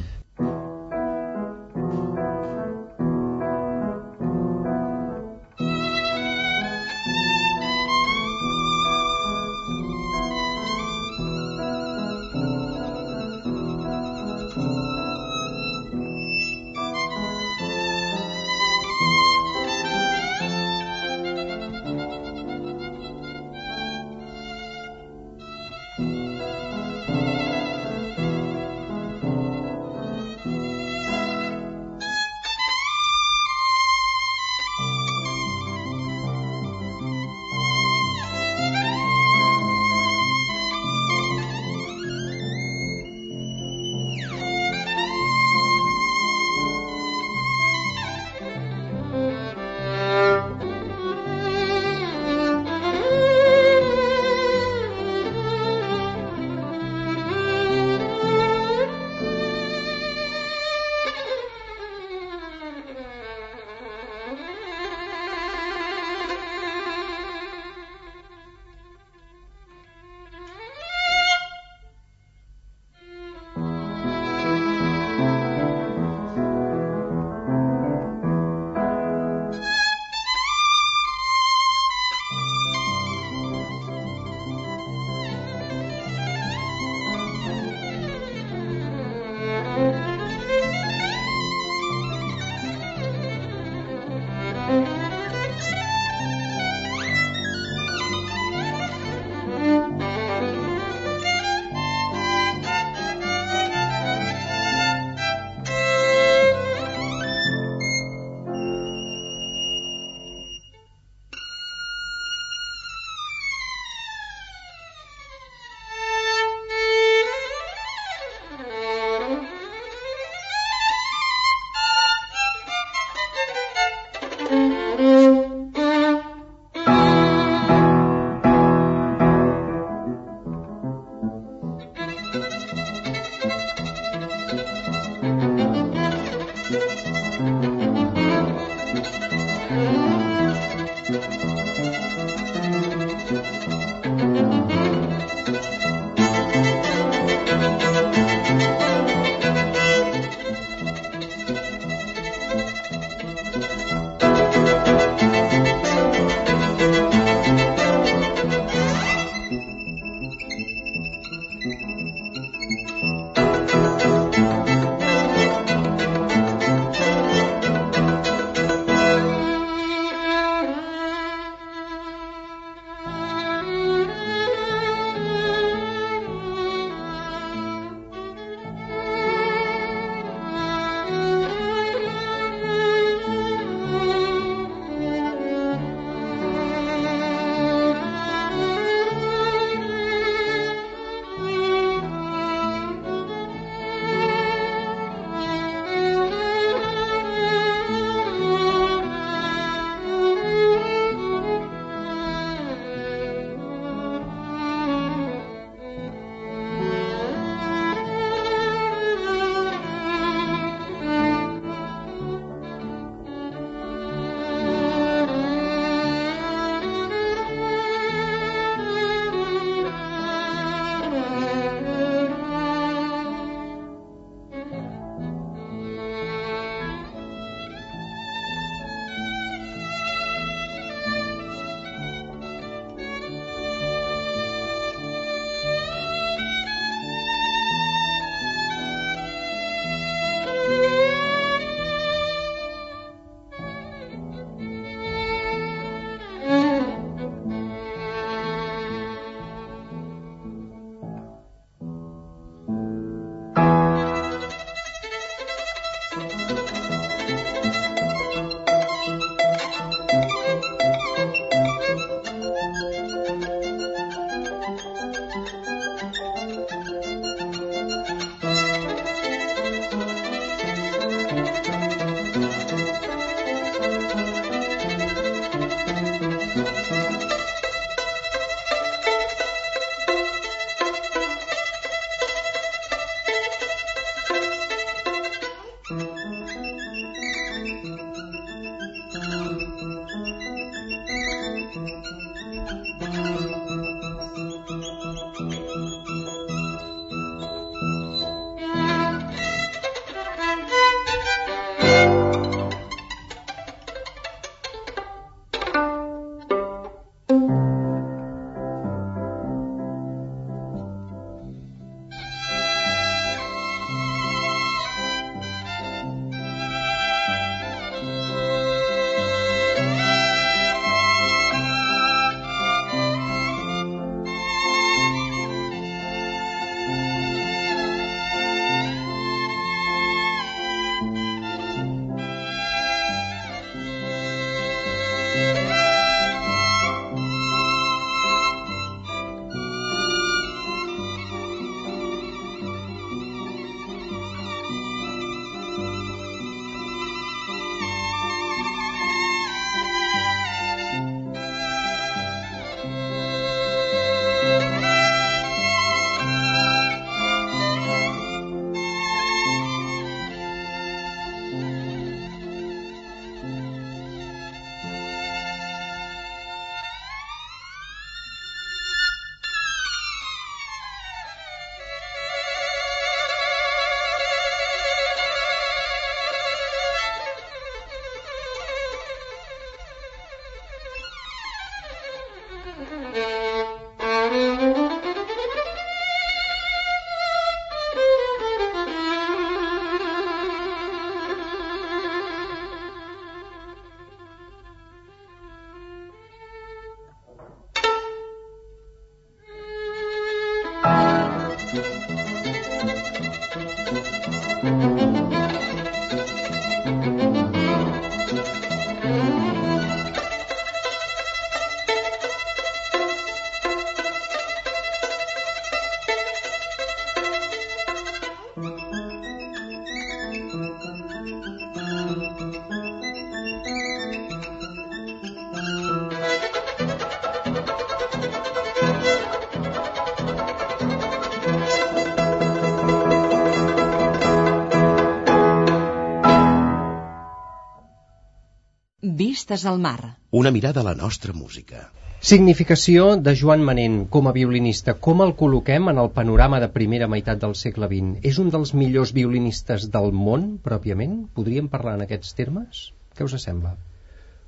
[439.46, 440.18] Vistes al mar.
[440.32, 441.92] Una mirada a la nostra música.
[442.30, 444.96] Significació de Joan Manent com a violinista.
[445.08, 448.24] Com el col·loquem en el panorama de primera meitat del segle XX?
[448.26, 451.14] És un dels millors violinistes del món, pròpiament?
[451.38, 452.88] Podríem parlar en aquests termes?
[453.14, 453.76] Què us sembla?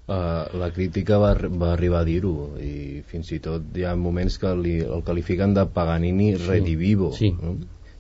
[0.08, 4.42] Uh, la crítica va, va arribar a dir-ho i fins i tot hi ha moments
[4.42, 7.36] que li, el qualifiquen de Paganini redivivo Sí.
[7.38, 7.54] no?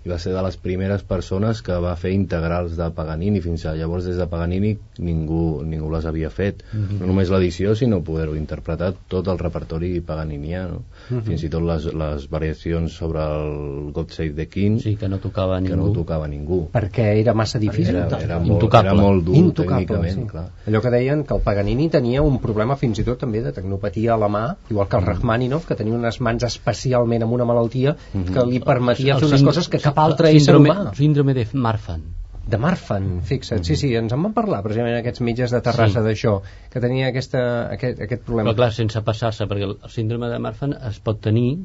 [0.08, 3.76] I va ser de les primeres persones que va fer integrals de Paganini fins a
[3.76, 4.72] llavors des de Paganini
[5.04, 7.00] ningú, ningú les havia fet Mhm.
[7.02, 10.82] no només l'edició sinó poder-ho interpretar tot el repertori paganinià no?
[11.08, 15.20] Fins i tot les, les variacions sobre el God Save the King Sí, que no
[15.24, 15.88] tocava que ningú.
[15.88, 17.96] no tocava ningú Perquè era massa difícil.
[17.96, 18.92] era, era, molt, Intocable.
[18.92, 20.28] era molt dur Intocable, tècnicament sí.
[20.28, 20.46] clar.
[20.68, 24.14] Allò que deien que el Paganini tenia un problema fins i tot també de tecnopatia
[24.14, 27.96] a la mà, igual que el Rachmaninoff, que tenia unes mans especialment amb una malaltia
[28.12, 30.96] que li permetia El fer unes coses que cap altre ésser síndrome, humà.
[30.96, 32.02] síndrome de Marfan.
[32.48, 36.06] De Marfan, fixa't, sí, sí, ens en van parlar precisament aquests metges de Terrassa Sí.
[36.06, 36.38] d'això,
[36.72, 37.42] que tenia aquesta,
[37.74, 38.50] aquest, aquest problema.
[38.54, 41.58] Però clar, sense passar-se, perquè el síndrome de Marfan es pot tenir,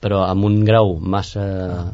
[0.00, 1.46] però amb un grau massa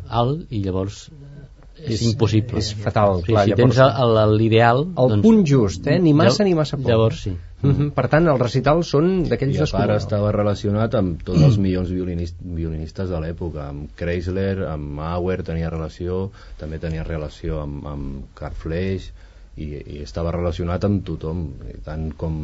[0.09, 2.59] alt i llavors eh, és, És- impossible.
[2.59, 4.87] és fatal, sí, clar, si llavors- tens el- el- l'ideal...
[5.07, 5.99] El punt just, eh?
[6.03, 6.87] Ni massa ni massa poc.
[6.91, 7.37] Llavors sí.
[7.63, 11.57] Mhm, Per tant, els recitals són d'aquells I a part estava relacionat amb tots els
[11.57, 16.19] millors violinist, violinistes de l'època, amb Kreisler, amb Auer tenia relació,
[16.61, 19.09] també tenia relació amb, amb Carl Fleisch,
[19.57, 21.47] i, i estava relacionat amb tothom,
[21.87, 22.37] tant com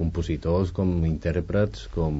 [0.00, 2.16] compositors, com intèrprets, com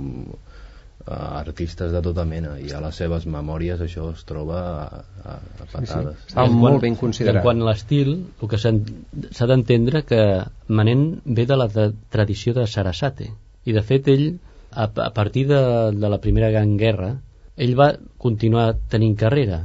[1.10, 5.36] uh, artistes de tota mena, i a les seves memòries això es troba a, a,
[5.36, 6.22] a patades.
[6.22, 6.38] Sí, sí.
[6.40, 7.42] En molt ben considerat.
[7.42, 10.22] En quant a l'estil, el que s'ha d'entendre que
[10.68, 13.30] Manent ve de la de, tradició de Sarasate
[13.66, 14.28] i de fet ell
[14.70, 15.60] a, a partir de,
[15.96, 17.12] de la Primera Gran Guerra
[17.60, 19.64] ell va continuar tenint carrera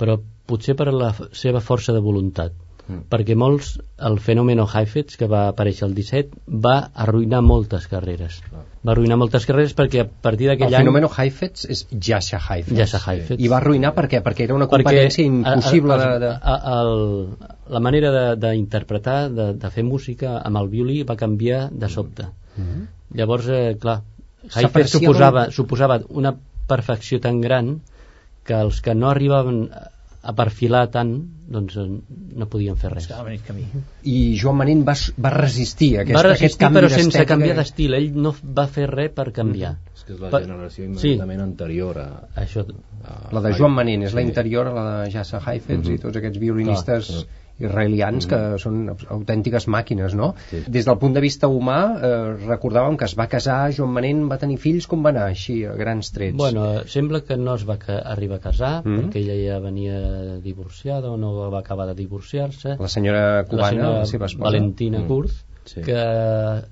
[0.00, 0.18] però
[0.48, 2.56] potser per la seva força de voluntat
[2.88, 3.04] Mm.
[3.12, 6.72] perquè molts, el fenòmeno Heifetz que va aparèixer el 17 va
[7.04, 8.40] arruïnar moltes carreres
[8.82, 12.74] va arruïnar moltes carreres perquè a partir El d'aquell any fenòmeno Heifetz és Jascha Heifetz.
[12.80, 13.38] Jascha Heifetz.
[13.38, 14.18] I va arruïnar per què?
[14.26, 16.18] Perquè era una perquè competència impossible a, a, de...
[16.26, 16.32] de...
[16.34, 21.02] a, a, el, la manera de- d'interpretar de, de, de fer música amb el violí
[21.06, 22.26] va canviar de sobte
[22.56, 22.82] Mhm.
[23.16, 24.02] llavors, eh, clar
[24.54, 26.34] Heifetz suposava, suposava una
[26.68, 27.76] perfecció tan gran
[28.44, 29.68] que els que no arribaven
[30.22, 31.10] a perfilar tant
[31.52, 31.84] doncs eh,
[32.38, 33.64] no podien fer res Estava venint camí.
[34.06, 37.96] I Joan Manent va, va resistir aquest, va aquest resistir canvi però sense canviar d'estil
[37.98, 40.88] ell no va fer res per canviar És que és la Per- generació sí.
[40.92, 42.08] immediatament anterior a,
[42.44, 42.62] això
[43.02, 45.94] a La de Joan Manent és la interior a la de Jassa Heifetz Mhm.
[45.94, 47.24] i tots aquests violinistes Clar.
[47.60, 50.34] Israelians que són autèntiques màquines, no?
[50.50, 50.62] Sí.
[50.68, 54.38] Des del punt de vista humà, eh, recordàvem que es va casar, Joan Manent va
[54.38, 56.36] tenir fills, com va anar així, a grans trets?
[56.36, 58.98] Bueno, sembla que no es va arribar a casar Mm.
[58.98, 60.00] perquè ella ja venia
[60.42, 64.44] divorciada o no va acabar de divorciar-se La senyora cubana, la, senyora seva esposa.
[64.44, 65.06] Valentina Mm.
[65.08, 65.80] Kurz Sí.
[65.82, 65.96] que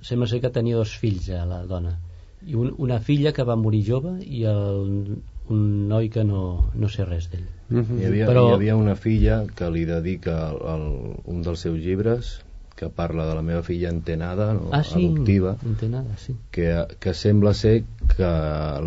[0.02, 1.98] sembla ser que tenia dos fills ja la dona
[2.44, 5.18] i un, una filla que va morir jove i el,
[5.50, 8.00] un noi que no, no sé res d'ell Mhm.
[8.00, 10.86] Hi havia, Però- hi havia una filla que li dedica el, el,
[11.30, 12.40] un dels seus llibres
[12.74, 14.70] que parla de la meva filla entenada, no?
[14.72, 17.84] ah sí, adoptiva, no té nada, sí que, que sembla ser
[18.16, 18.30] que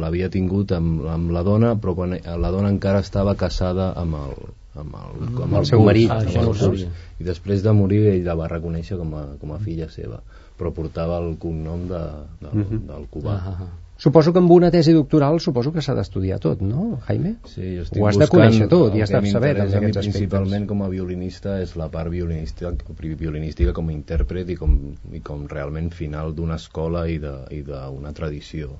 [0.02, 4.34] l'havia tingut amb, amb la dona, però quan la dona encara estava casada amb el,
[4.82, 6.10] amb el, amb Amb el seu marit.
[6.12, 6.90] Ah, amb el sabia.
[7.22, 10.20] I després de morir ell la va reconèixer com a, com a filla seva,
[10.58, 12.02] però portava el cognom de,
[12.42, 12.88] de, Mhm.
[12.90, 13.38] del cubà.
[13.38, 13.72] ah, ah, ah.
[14.04, 17.38] Suposo que amb una tesi doctoral suposo que s'ha d'estudiar tot, no, Jaime?
[17.48, 20.10] Sí, jo estic Ho has de conèixer tot i has de saber mi aquests aspectes.
[20.10, 22.74] principalment com a violinista és la part violinística,
[23.22, 24.74] violinística com a intèrpret i com,
[25.16, 28.76] i com realment final d'una escola i d'una tradició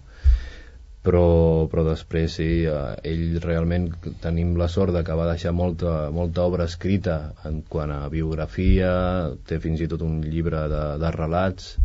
[1.04, 1.24] però,
[1.72, 2.76] però després sí, eh,
[3.08, 3.90] ell realment
[4.24, 7.18] tenim la sort de que va deixar molta, molta obra escrita
[7.48, 8.92] en quant a biografia
[9.48, 11.76] té fins i tot un llibre de, de relats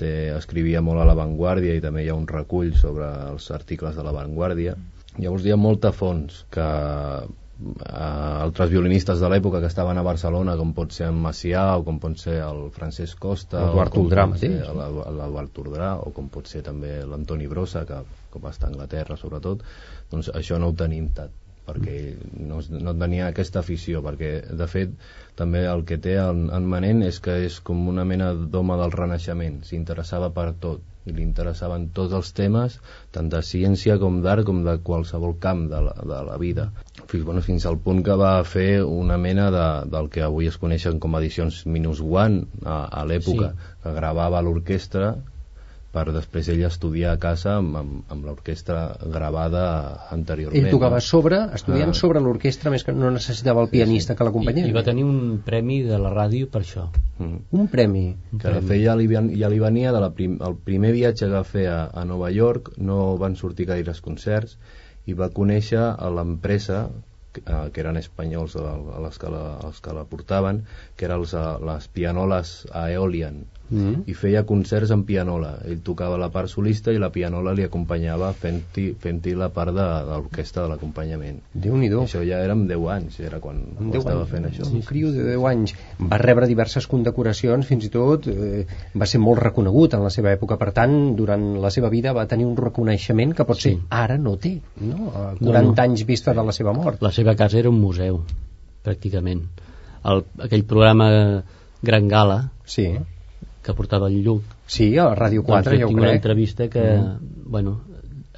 [0.00, 4.06] té, escrivia molt a l'avantguàrdia i també hi ha un recull sobre els articles de
[4.06, 4.76] l'avantguàrdia
[5.18, 10.56] llavors hi ha molta fons que eh, altres violinistes de l'època que estaven a Barcelona
[10.60, 14.56] com pot ser en Macià o com pot ser el Francesc Costa pot ser mateix.
[15.18, 18.00] l'Eduard Toldrà o com pot ser també l'Antoni Brossa que,
[18.32, 19.66] que va estar a Anglaterra sobretot
[20.12, 21.39] doncs això no ho tenim tant
[21.70, 21.96] perquè
[22.50, 24.92] no, no tenia aquesta afició perquè de fet
[25.40, 28.94] també el que té en, en Manent és que és com una mena d'home del
[28.96, 32.76] renaixement s'interessava per tot i li interessaven tots els temes
[33.14, 36.66] tant de ciència com d'art com de qualsevol camp de la, de la vida
[37.06, 40.60] fins, bueno, fins al punt que va fer una mena de, del que avui es
[40.60, 43.68] coneixen com edicions minus one a, a l'època Sí.
[43.82, 45.14] que gravava l'orquestra
[45.90, 49.62] per després ell estudiar a casa amb, amb, amb l'orquestra gravada
[50.14, 50.64] anteriorment.
[50.64, 51.98] Ell tocava sobre, estudiant Ah.
[51.98, 54.68] sobre l'orquestra, més que no necessitava el pianista que I, l'acompanyés.
[54.68, 56.88] I va tenir un premi de la ràdio per això,
[57.20, 57.36] Mm.
[57.52, 58.16] Un premi.
[58.40, 61.44] Que de fet ja li, ja li venia del prim, el primer viatge que va
[61.44, 64.56] fer a, a Nova York, no van sortir gaires concerts,
[65.04, 66.88] i va conèixer a l'empresa
[67.32, 70.64] que, eh, que eren espanyols les, que la, els que la portaven,
[70.96, 74.02] que eren els, eh, les pianoles Aeolian, Mm.
[74.10, 75.52] i feia concerts en pianola.
[75.64, 79.84] Ell tocava la part solista i la pianola li acompanyava fent-hi fent la part de,
[80.08, 81.38] de l'orquestra de l'acompanyament.
[81.54, 82.02] Déu-n'hi-do.
[82.02, 84.66] Això ja era amb 10 anys, era quan Amb 10 estava anys, fent això.
[84.74, 85.74] Un criu de 10 anys.
[86.00, 88.66] Va rebre diverses condecoracions, fins i tot eh,
[88.98, 90.56] va ser molt reconegut en la seva època.
[90.58, 93.78] Per tant, durant la seva vida va tenir un reconeixement que potser Sí.
[93.90, 94.56] ara no té.
[94.80, 95.12] No?
[95.14, 95.74] A 40 No, no.
[95.82, 97.00] anys vista de la seva mort.
[97.02, 98.22] La seva casa era un museu,
[98.84, 99.42] pràcticament.
[100.04, 101.44] El, aquell programa
[101.82, 102.84] Gran Gala, Sí,
[103.62, 106.20] que portava el Lluc, sí a Ràdio 4, doncs, ja ho tinc una crec.
[106.20, 106.84] entrevista que,
[107.46, 107.80] bueno,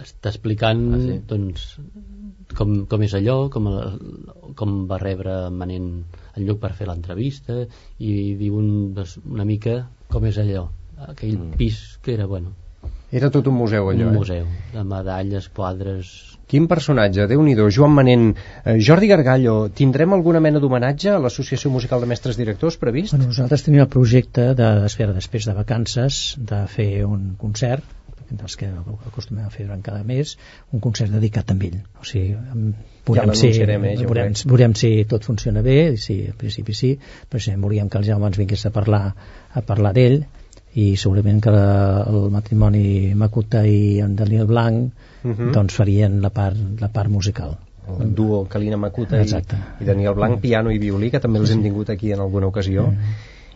[0.03, 1.19] està explicant Ah, sí?
[1.31, 1.67] doncs,
[2.59, 4.01] com, com és allò, com, el,
[4.59, 5.87] com va rebre Manent
[6.37, 7.63] en Lluc per fer l'entrevista
[7.99, 10.67] i diu un, doncs, una mica com és allò,
[11.09, 11.57] aquell Mm.
[11.57, 12.53] pis que era, bueno,
[13.13, 14.09] Era tot un museu, allò.
[14.09, 14.19] un eh?
[14.19, 16.39] museu de medalles, quadres...
[16.53, 18.27] Quin personatge, déu nhi Joan Manent.
[18.65, 23.15] Eh, Jordi Gargallo, tindrem alguna mena d'homenatge a l'Associació Musical de Mestres Directors previst?
[23.15, 27.89] Bueno, nosaltres tenim el projecte de, espera, després de vacances de fer un concert
[28.33, 28.69] dels que
[29.09, 30.35] acostumem a fer durant cada mes
[30.73, 32.75] un concert dedicat a ell o sigui, em-
[33.07, 36.93] veurem, si, l'anunciarem, eh, ja veurem, veurem si tot funciona bé si en principi sí
[37.29, 39.03] però si volíem que el Jaume ens vingués a parlar
[39.53, 40.23] a parlar d'ell
[40.75, 44.93] i segurament que la, el matrimoni Macuta i en Daniel Blanc
[45.23, 45.53] Mhm.
[45.53, 47.57] doncs farien la part, la part musical
[48.01, 49.57] el duo Calina Macuta i, Exacte.
[49.81, 52.87] i Daniel Blanc, piano i violí, que també els hem tingut aquí en alguna ocasió.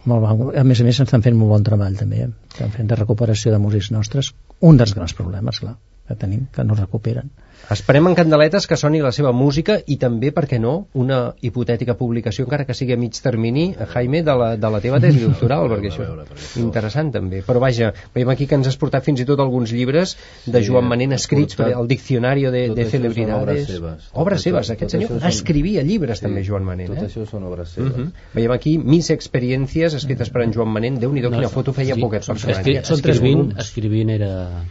[0.05, 0.57] molt bon.
[0.59, 2.29] a més a més estan fent molt bon treball també eh?
[2.53, 5.77] estan fent de recuperació de músics nostres un dels grans problemes clar,
[6.09, 7.31] que tenim, que no es recuperen
[7.73, 11.95] Esperem en candeletes que soni la seva música i també, per què no, una hipotètica
[11.99, 15.23] publicació, encara que sigui a mig termini, a Jaime, de la, de la teva tesi
[15.25, 17.41] doctoral, perquè això veure, perquè això- interessant també.
[17.49, 20.67] Però vaja, veiem aquí que ens has portat fins i tot alguns llibres de Sí,
[20.69, 23.43] Joan Manent has escrits, portat- el Diccionario de, de Celebridades.
[23.43, 24.09] obres seves.
[24.13, 26.93] Obres seves, aquest senyor són- escrivia llibres també, Sí, Joan Manent.
[26.95, 27.09] Tot eh?
[27.09, 27.97] això són obres Uh seves.
[27.97, 28.11] -huh.
[28.35, 31.01] Veiem aquí mis experiències escrites per en Joan Manent.
[31.01, 32.53] Déu-n'hi-do, quina No, foto feia sí, són- personatge.
[32.53, 33.59] escri- Són tres escrivint, volums.
[33.67, 34.63] escrivint era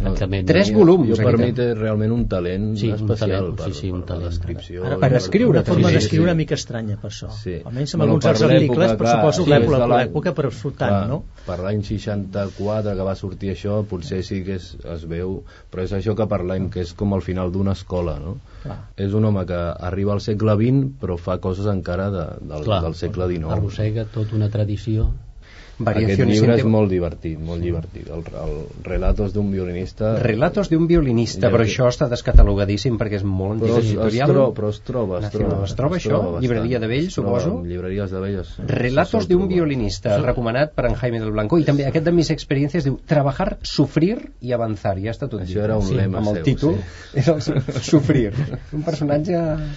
[0.00, 1.42] francament Tres Jo- volums, Jo per aquí.
[1.44, 4.24] mi té realment un talent Sí, un especial talent, per, sí, sí, un per talent.
[4.24, 4.84] la descripció.
[4.86, 6.30] Ara, per i escriure, una forma Sí, sí, d'escriure sí.
[6.30, 7.54] una mica estranya per això Sí.
[7.64, 9.88] almenys en Bueno, alguns per dels l'època, articles però clar, suposo sí, que és per
[9.94, 11.24] l'època però sortant Clar, no?
[11.46, 15.92] per l'any 64 que va sortir això potser sí que es, es veu però és
[15.92, 18.38] això que parlem que és com al final d'una escola no?
[18.62, 18.78] Clar.
[18.96, 22.82] és un home que arriba al segle XX però fa coses encara de, del, Clar,
[22.82, 25.10] del segle XIX arrossega tota una tradició
[25.86, 28.54] aquest llibre és molt divertit molt divertit el, el
[28.84, 33.78] Relatos d'un violinista Relatos d'un violinista, Ja però això està descatalogadíssim perquè és molt però
[33.78, 34.28] es, es, editorial.
[34.30, 36.18] troba, però es troba es troba, Es troba això?
[36.20, 36.42] bastant.
[36.42, 37.62] Llibreria de Vell, Es troba suposo?
[37.66, 41.86] llibreries de Vell es- Relatos d'un violinista, recomanat per en Jaime del Blanco i també
[41.86, 45.76] aquest de mis experiències diu trabajar, sufrir i avanzar ja està tot Això dit, era
[45.78, 46.84] un sí, lema amb el seu, títol sí.
[47.20, 48.32] és el su- sufrir
[48.72, 49.32] un personatge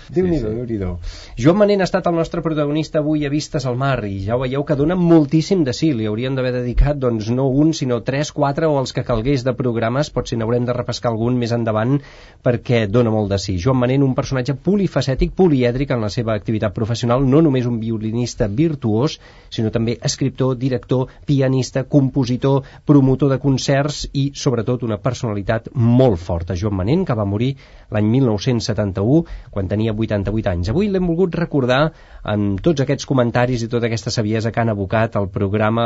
[0.10, 0.56] déu-n'hi-do, Sí, sí.
[0.58, 1.00] déu-n'hi-do
[1.38, 4.64] Joan Manent ha estat el nostre protagonista avui a Vistes al Mar i ja veieu
[4.66, 8.68] que dona moltíssim de sí li haurien d'haver dedicat doncs no un sinó tres, quatre
[8.68, 12.00] o els que calgués de programes potser n'haurem de repescar algun més endavant
[12.44, 16.74] perquè dona molt de sí Joan Manent un personatge polifacètic, polièdric en la seva activitat
[16.76, 19.18] professional, no només un violinista virtuós,
[19.54, 26.58] sinó també escriptor, director, pianista, compositor, promotor de concerts i, sobretot, una personalitat molt forta.
[26.60, 27.54] Joan Manent, que va morir
[27.94, 29.24] l'any 1971,
[29.54, 30.74] quan tenia 88 anys.
[30.74, 31.82] Avui l'hem volgut recordar
[32.24, 35.30] amb tots aquests comentaris i tota aquesta saviesa que han abocat al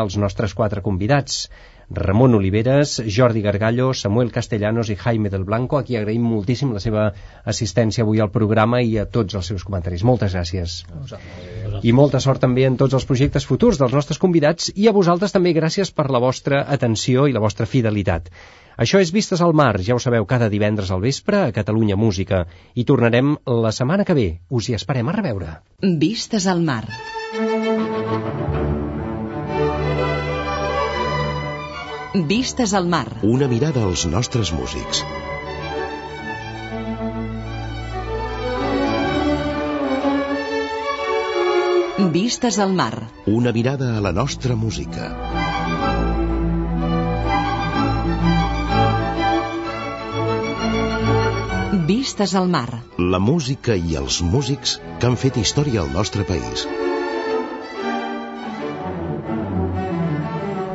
[0.03, 1.47] els nostres quatre convidats.
[1.89, 6.81] Ramon Oliveres, Jordi Gargallo, Samuel Castellanos i Jaime del Blanco, a qui agraïm moltíssim la
[6.83, 7.05] seva
[7.47, 10.03] assistència avui al programa i a tots els seus comentaris.
[10.03, 10.81] Moltes gràcies.
[11.83, 15.31] I molta sort també en tots els projectes futurs dels nostres convidats i a vosaltres
[15.31, 18.27] també gràcies per la vostra atenció i la vostra fidelitat.
[18.77, 22.43] Això és Vistes al Mar, ja ho sabeu, cada divendres al vespre a Catalunya Música.
[22.75, 24.27] I tornarem la setmana que ve.
[24.51, 25.57] Us hi esperem a reveure.
[25.81, 26.83] Vistes al mar.
[32.25, 33.19] Vistes al mar.
[33.21, 35.03] Una mirada als nostres músics.
[42.15, 43.07] Vistes al mar.
[43.27, 45.11] Una mirada a la nostra música.
[51.85, 52.81] Vistes al mar.
[52.97, 56.65] La música i els músics que han fet història al nostre país.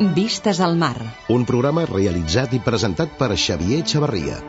[0.00, 0.96] Vistes al mar.
[1.34, 4.40] Un programa realitzat i presentat per Xavier Xavarria.